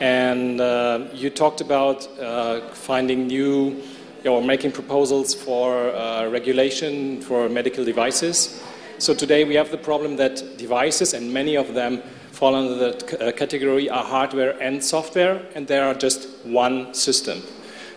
and 0.00 0.60
uh, 0.60 1.06
you 1.12 1.30
talked 1.30 1.60
about 1.60 2.06
uh, 2.18 2.60
finding 2.72 3.26
new 3.26 3.82
or 4.24 4.42
making 4.42 4.72
proposals 4.72 5.34
for 5.34 5.90
uh, 5.90 6.28
regulation 6.28 7.20
for 7.20 7.48
medical 7.48 7.84
devices. 7.84 8.62
So 8.98 9.14
today 9.14 9.44
we 9.44 9.54
have 9.54 9.70
the 9.70 9.78
problem 9.78 10.16
that 10.16 10.58
devices, 10.58 11.14
and 11.14 11.32
many 11.32 11.56
of 11.56 11.74
them 11.74 12.02
fall 12.32 12.54
under 12.54 12.74
the 12.74 13.28
uh, 13.28 13.32
category 13.32 13.88
are 13.88 14.04
hardware 14.04 14.60
and 14.60 14.82
software, 14.82 15.40
and 15.54 15.66
there 15.66 15.84
are 15.84 15.94
just 15.94 16.28
one 16.44 16.94
system. 16.94 17.42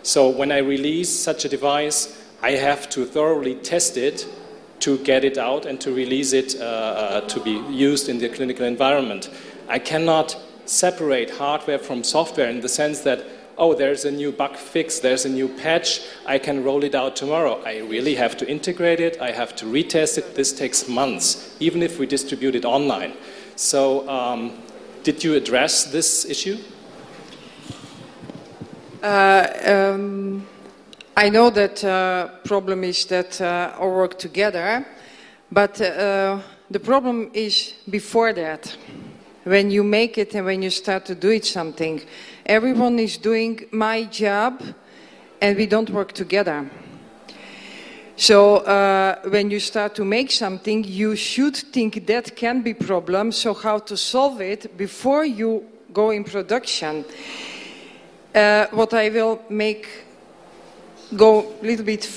So 0.03 0.29
when 0.29 0.51
I 0.51 0.59
release 0.59 1.09
such 1.09 1.45
a 1.45 1.49
device, 1.49 2.17
I 2.41 2.51
have 2.51 2.89
to 2.91 3.05
thoroughly 3.05 3.55
test 3.55 3.97
it 3.97 4.27
to 4.81 4.97
get 4.99 5.23
it 5.23 5.37
out 5.37 5.65
and 5.65 5.79
to 5.81 5.93
release 5.93 6.33
it 6.33 6.55
uh, 6.59 6.63
uh, 6.63 7.21
to 7.21 7.39
be 7.39 7.51
used 7.69 8.09
in 8.09 8.17
the 8.19 8.29
clinical 8.29 8.65
environment. 8.65 9.29
I 9.67 9.79
cannot 9.79 10.37
separate 10.65 11.31
hardware 11.31 11.79
from 11.79 12.03
software 12.03 12.49
in 12.49 12.61
the 12.61 12.69
sense 12.69 13.01
that 13.01 13.25
oh, 13.57 13.75
there's 13.75 14.05
a 14.05 14.11
new 14.11 14.31
bug 14.31 14.55
fix, 14.57 14.99
there's 14.99 15.25
a 15.25 15.29
new 15.29 15.47
patch, 15.47 16.01
I 16.25 16.39
can 16.39 16.63
roll 16.63 16.83
it 16.83 16.95
out 16.95 17.15
tomorrow. 17.15 17.61
I 17.63 17.79
really 17.79 18.15
have 18.15 18.35
to 18.37 18.49
integrate 18.49 18.99
it, 18.99 19.21
I 19.21 19.31
have 19.31 19.55
to 19.57 19.65
retest 19.65 20.17
it. 20.17 20.33
This 20.35 20.51
takes 20.51 20.87
months, 20.87 21.55
even 21.59 21.83
if 21.83 21.99
we 21.99 22.07
distribute 22.07 22.55
it 22.55 22.65
online. 22.65 23.13
So, 23.55 24.09
um, 24.09 24.57
did 25.03 25.23
you 25.23 25.35
address 25.35 25.85
this 25.85 26.25
issue? 26.25 26.57
Uh, 29.03 29.47
um, 29.65 30.47
I 31.21 31.29
know 31.29 31.51
that 31.51 31.83
uh, 31.83 32.29
problem 32.43 32.83
is 32.83 33.05
that 33.05 33.39
uh, 33.39 33.75
all 33.79 33.91
work 33.91 34.17
together, 34.17 34.83
but 35.51 35.79
uh, 35.79 36.39
the 36.71 36.79
problem 36.79 37.29
is 37.33 37.75
before 37.87 38.33
that. 38.33 38.75
when 39.43 39.71
you 39.71 39.83
make 39.83 40.17
it 40.17 40.35
and 40.35 40.45
when 40.45 40.61
you 40.61 40.69
start 40.69 41.05
to 41.05 41.15
do 41.15 41.29
it 41.29 41.45
something. 41.45 42.01
Everyone 42.45 42.99
is 42.99 43.17
doing 43.17 43.67
my 43.71 44.03
job 44.03 44.61
and 45.41 45.57
we 45.57 45.65
don't 45.65 45.89
work 45.89 46.11
together. 46.11 46.69
So 48.15 48.57
uh, 48.57 49.19
when 49.29 49.49
you 49.49 49.59
start 49.59 49.95
to 49.95 50.05
make 50.05 50.31
something, 50.31 50.83
you 50.83 51.15
should 51.15 51.55
think 51.55 52.05
that 52.05 52.35
can 52.35 52.61
be 52.61 52.73
problem. 52.73 53.31
So 53.31 53.53
how 53.53 53.79
to 53.79 53.97
solve 53.97 54.41
it 54.41 54.77
before 54.77 55.25
you 55.25 55.67
go 55.91 56.11
in 56.11 56.23
production? 56.23 57.03
Uh, 58.33 58.67
what 58.71 58.93
I 58.93 59.09
will 59.09 59.41
make 59.49 59.87
go 61.15 61.53
a 61.61 61.65
little 61.65 61.85
bit 61.85 62.07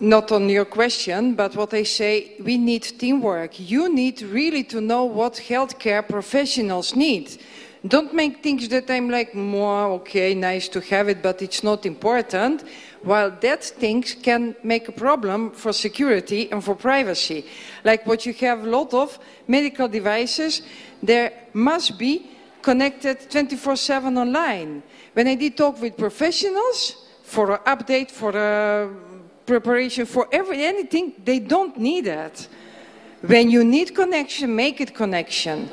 not 0.00 0.32
on 0.32 0.48
your 0.48 0.64
question, 0.64 1.34
but 1.34 1.54
what 1.54 1.74
I 1.74 1.82
say, 1.82 2.32
we 2.42 2.56
need 2.56 2.82
teamwork. 2.82 3.60
You 3.60 3.94
need 3.94 4.22
really 4.22 4.64
to 4.64 4.80
know 4.80 5.04
what 5.04 5.34
healthcare 5.34 6.06
professionals 6.06 6.96
need. 6.96 7.38
Don't 7.86 8.12
make 8.14 8.42
things 8.42 8.68
that 8.68 8.90
I'm 8.90 9.10
like, 9.10 9.34
more 9.34 9.86
okay, 10.00 10.34
nice 10.34 10.68
to 10.68 10.80
have 10.80 11.08
it, 11.08 11.22
but 11.22 11.42
it's 11.42 11.62
not 11.62 11.86
important. 11.86 12.64
While 13.02 13.30
that 13.40 13.64
things 13.64 14.14
can 14.14 14.54
make 14.62 14.88
a 14.88 14.92
problem 14.92 15.50
for 15.52 15.72
security 15.72 16.50
and 16.50 16.62
for 16.62 16.74
privacy. 16.74 17.46
Like 17.84 18.06
what 18.06 18.26
you 18.26 18.34
have 18.34 18.64
a 18.64 18.68
lot 18.68 18.92
of 18.92 19.18
medical 19.48 19.88
devices, 19.88 20.62
there 21.02 21.32
must 21.54 21.98
be 21.98 22.26
connected 22.60 23.18
24-7 23.30 24.18
online. 24.18 24.82
When 25.14 25.26
I 25.26 25.34
did 25.34 25.56
talk 25.56 25.80
with 25.80 25.96
professionals 25.96 26.96
for 27.30 27.52
an 27.52 27.60
update, 27.64 28.10
for 28.10 28.30
a 28.36 28.90
preparation, 29.46 30.04
for 30.04 30.26
every, 30.32 30.64
anything, 30.64 31.12
they 31.24 31.38
don't 31.38 31.76
need 31.76 32.06
that. 32.06 32.48
When 33.22 33.50
you 33.50 33.62
need 33.62 33.94
connection, 33.94 34.56
make 34.56 34.80
it 34.80 34.94
connection. 34.94 35.70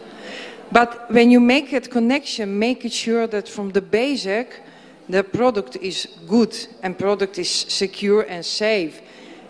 But 0.71 1.09
when 1.09 1.31
you 1.31 1.39
make 1.39 1.73
it 1.73 1.89
connection, 1.89 2.59
make 2.59 2.85
it 2.85 2.93
sure 2.93 3.25
that 3.27 3.49
from 3.49 3.71
the 3.71 3.81
basic, 3.81 4.61
the 5.09 5.23
product 5.23 5.77
is 5.77 6.07
good 6.27 6.53
and 6.83 6.99
product 6.99 7.39
is 7.39 7.49
secure 7.49 8.21
and 8.21 8.45
safe. 8.45 9.01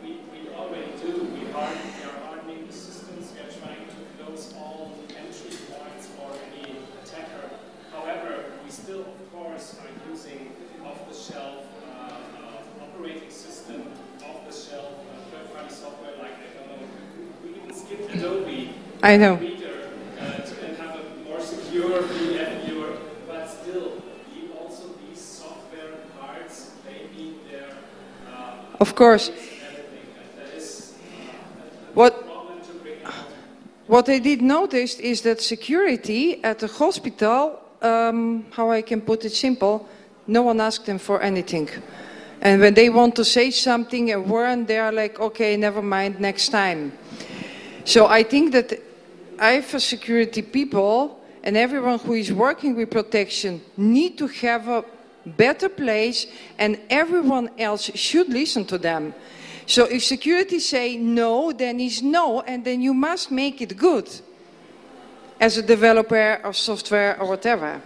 We, 0.03 0.19
we 0.31 0.49
already 0.55 0.91
do. 1.01 1.11
We 1.33 1.51
are, 1.51 1.73
we 1.73 2.03
are 2.07 2.19
hardening 2.23 2.67
the 2.67 2.73
systems. 2.73 3.33
We 3.33 3.39
are 3.41 3.51
trying 3.59 3.87
to 3.89 4.23
close 4.23 4.53
all 4.55 4.93
entry 5.09 5.57
points 5.73 6.07
for 6.15 6.31
any 6.53 6.77
attacker. 7.03 7.49
However, 7.91 8.31
we 8.63 8.71
still, 8.71 9.01
of 9.01 9.33
course, 9.33 9.75
are 9.81 10.11
using 10.11 10.53
off-the-shelf 10.85 11.65
uh, 11.89 12.83
operating 12.85 13.31
system, 13.31 13.81
off-the-shelf 14.23 14.93
uh, 14.93 15.31
third-party 15.31 15.73
software 15.73 16.15
like, 16.21 16.37
I 16.37 16.49
don't 16.53 16.69
know, 16.69 16.87
we 17.43 17.49
even 17.57 17.73
skip 17.73 18.13
Adobe. 18.13 18.75
I 19.01 19.17
know. 19.17 19.39
Of 28.79 28.95
course. 28.95 29.31
What, 31.93 32.13
what 33.87 34.07
I 34.07 34.19
did 34.19 34.41
notice 34.41 34.99
is 34.99 35.21
that 35.21 35.41
security 35.41 36.43
at 36.43 36.59
the 36.59 36.67
hospital, 36.67 37.59
um, 37.81 38.45
how 38.51 38.69
I 38.69 38.83
can 38.83 39.01
put 39.01 39.25
it 39.25 39.31
simple, 39.31 39.87
no 40.27 40.43
one 40.43 40.61
asked 40.61 40.85
them 40.85 40.99
for 40.99 41.21
anything. 41.21 41.69
And 42.41 42.61
when 42.61 42.75
they 42.75 42.89
want 42.89 43.15
to 43.15 43.25
say 43.25 43.49
something 43.49 44.11
and 44.11 44.29
warn, 44.29 44.67
they 44.67 44.77
are 44.77 44.91
like, 44.91 45.19
okay, 45.19 45.57
never 45.57 45.81
mind, 45.81 46.19
next 46.19 46.49
time. 46.49 46.91
So 47.83 48.05
I 48.05 48.21
think 48.21 48.51
that 48.51 48.86
I, 49.39 49.61
for 49.61 49.79
security 49.79 50.41
people, 50.41 51.19
and 51.43 51.55
everyone 51.55 51.99
who 51.99 52.13
is 52.13 52.33
working 52.33 52.75
with 52.75 52.91
protection 52.91 53.61
need 53.77 54.17
to 54.17 54.27
have 54.27 54.67
a 54.67 54.83
better 55.25 55.69
place 55.69 56.27
and 56.57 56.79
everyone 56.89 57.49
else 57.57 57.91
should 57.95 58.29
listen 58.29 58.65
to 58.65 58.77
them. 58.77 59.13
So 59.65 59.85
if 59.85 60.03
security 60.03 60.59
say 60.59 60.97
no, 60.97 61.51
then 61.51 61.79
it's 61.79 62.01
no 62.01 62.41
and 62.41 62.63
then 62.63 62.81
you 62.81 62.93
must 62.93 63.31
make 63.31 63.61
it 63.61 63.77
good 63.77 64.09
as 65.39 65.57
a 65.57 65.61
developer 65.61 66.33
of 66.43 66.55
software 66.55 67.19
or 67.19 67.27
whatever. 67.27 67.81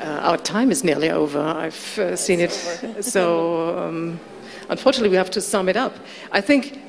Uh, 0.00 0.04
our 0.04 0.36
time 0.38 0.70
is 0.70 0.82
nearly 0.82 1.10
over. 1.10 1.40
I've 1.40 1.98
uh, 1.98 2.16
seen 2.16 2.40
it. 2.40 2.52
So, 3.00 3.78
um, 3.78 4.20
unfortunately, 4.68 5.10
we 5.10 5.16
have 5.16 5.30
to 5.30 5.40
sum 5.40 5.68
it 5.68 5.76
up. 5.76 5.94
I 6.32 6.40
think, 6.40 6.80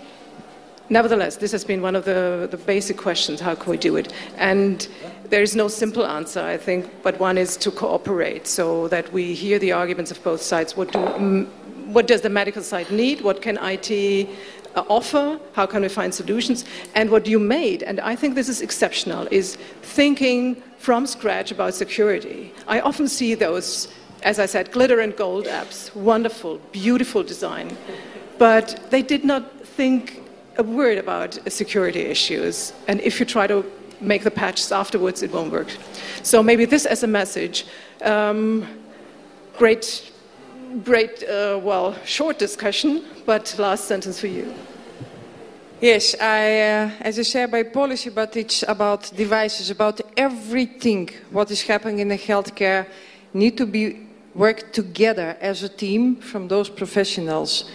nevertheless, 0.90 1.38
this 1.38 1.52
has 1.52 1.64
been 1.64 1.82
one 1.82 1.96
of 1.96 2.06
the, 2.06 2.48
the 2.50 2.58
basic 2.58 2.98
questions 2.98 3.40
how 3.40 3.56
can 3.56 3.72
we 3.72 3.78
do 3.78 3.96
it? 3.96 4.14
And 4.38 4.88
there 5.30 5.42
is 5.42 5.56
no 5.56 5.68
simple 5.68 6.06
answer, 6.06 6.42
I 6.42 6.58
think, 6.58 6.90
but 7.04 7.20
one 7.20 7.38
is 7.38 7.58
to 7.58 7.72
cooperate 7.72 8.48
so 8.48 8.88
that 8.90 9.12
we 9.12 9.34
hear 9.34 9.60
the 9.60 9.72
arguments 9.72 10.12
of 10.12 10.24
both 10.24 10.42
sides. 10.42 10.78
What, 10.78 10.92
do, 10.92 11.00
what 11.88 12.08
does 12.08 12.22
the 12.22 12.30
medical 12.30 12.62
side 12.62 12.92
need? 12.92 13.22
What 13.22 13.42
can 13.42 13.58
IT 13.62 14.30
uh, 14.76 14.84
offer? 14.88 15.40
How 15.54 15.66
can 15.66 15.82
we 15.82 15.90
find 15.90 16.14
solutions? 16.14 16.66
And 16.94 17.10
what 17.10 17.26
you 17.28 17.40
made, 17.40 17.84
and 17.84 18.00
I 18.00 18.16
think 18.16 18.36
this 18.36 18.50
is 18.50 18.62
exceptional, 18.62 19.28
is 19.32 19.58
thinking 19.82 20.62
from 20.78 21.08
scratch 21.08 21.52
about 21.52 21.74
security. 21.74 22.54
I 22.68 22.82
often 22.82 23.08
see 23.08 23.34
those, 23.34 23.88
as 24.22 24.38
I 24.40 24.46
said, 24.46 24.72
glitter 24.72 25.00
and 25.00 25.16
gold 25.16 25.46
apps, 25.46 25.96
wonderful, 25.96 26.60
beautiful 26.72 27.24
design, 27.24 27.76
but 28.38 28.80
they 28.92 29.02
did 29.02 29.24
not 29.24 29.66
think 29.66 30.25
a 30.58 30.64
word 30.64 30.98
about 30.98 31.38
security 31.52 32.02
issues. 32.02 32.74
And 32.88 33.02
if 33.02 33.20
you 33.20 33.26
try 33.26 33.48
to 33.48 33.66
make 34.02 34.24
the 34.24 34.32
patches 34.32 34.72
afterwards, 34.72 35.22
it 35.24 35.32
won't 35.32 35.52
work. 35.52 35.68
So 36.24 36.44
maybe 36.44 36.66
this 36.66 36.86
as 36.86 37.04
a 37.04 37.08
message. 37.08 37.66
Um, 38.02 38.68
great, 39.58 40.12
great, 40.84 41.24
uh, 41.24 41.60
well, 41.64 41.96
short 42.06 42.40
discussion, 42.40 43.04
but 43.26 43.56
last 43.58 43.86
sentence 43.86 44.20
for 44.20 44.28
you. 44.28 44.54
Yes, 45.82 46.16
I, 46.22 46.62
uh, 46.62 46.90
as 47.02 47.20
I 47.20 47.24
said, 47.24 47.52
by 47.52 47.64
policy, 47.64 48.10
but 48.10 48.36
it's 48.38 48.64
about 48.68 49.12
devices, 49.16 49.70
about 49.70 50.00
everything 50.16 51.10
what 51.32 51.52
is 51.52 51.62
happening 51.62 52.00
in 52.00 52.08
the 52.08 52.18
healthcare 52.18 52.88
need 53.34 53.58
to 53.58 53.66
be 53.66 54.08
worked 54.34 54.74
together 54.74 55.38
as 55.42 55.64
a 55.64 55.70
team 55.70 56.16
from 56.16 56.48
those 56.48 56.70
professionals. 56.70 57.70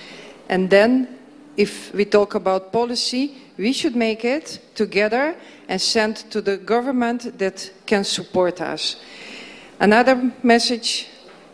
And 0.49 0.71
then, 0.71 1.20
if 1.61 1.93
we 1.93 2.07
talk 2.07 2.35
about 2.35 2.73
policy, 2.73 3.37
we 3.59 3.75
should 3.75 3.95
make 3.95 4.25
it 4.25 4.61
together 4.75 5.37
and 5.69 5.79
send 5.79 6.17
to 6.31 6.41
the 6.41 6.57
government 6.57 7.39
that 7.39 7.71
can 7.85 8.03
support 8.03 8.63
us. 8.63 8.97
Another 9.79 10.33
message, 10.43 11.09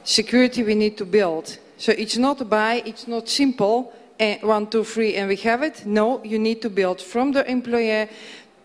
security 0.05 0.62
we 0.62 0.77
need 0.77 0.97
to 0.97 1.05
build. 1.05 1.59
So 1.77 1.90
it's 1.92 2.16
not 2.16 2.40
a 2.40 2.45
buy, 2.45 2.83
it's 2.87 3.09
not 3.09 3.29
simple, 3.29 3.92
and 4.21 4.40
eh, 4.40 4.47
one, 4.47 4.69
two, 4.69 4.85
three, 4.85 5.16
and 5.16 5.29
we 5.29 5.37
have 5.37 5.62
it. 5.62 5.85
No, 5.85 6.23
you 6.23 6.38
need 6.38 6.62
to 6.62 6.71
build 6.71 7.01
from 7.03 7.33
the 7.33 7.45
employer 7.51 8.09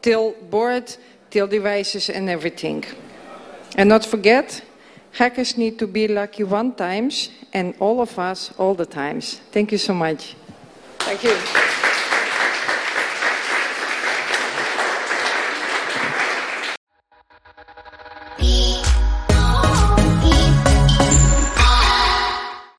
till 0.02 0.34
board, 0.50 0.96
till 1.32 1.48
devices 1.48 2.10
and 2.10 2.30
everything. 2.30 2.86
And 3.76 3.90
not 3.90 4.06
forget, 4.06 4.62
hackers 5.14 5.58
need 5.58 5.80
to 5.80 5.88
be 5.88 6.08
lucky 6.08 6.44
one 6.44 6.74
times, 6.76 7.30
and 7.52 7.74
all 7.80 8.00
of 8.00 8.20
us 8.20 8.54
all 8.60 8.76
the 8.76 8.86
times. 8.86 9.42
Thank 9.52 9.72
you 9.72 9.80
so 9.80 9.94
much. 9.94 10.36
Thank 11.04 11.24
you. 11.24 11.81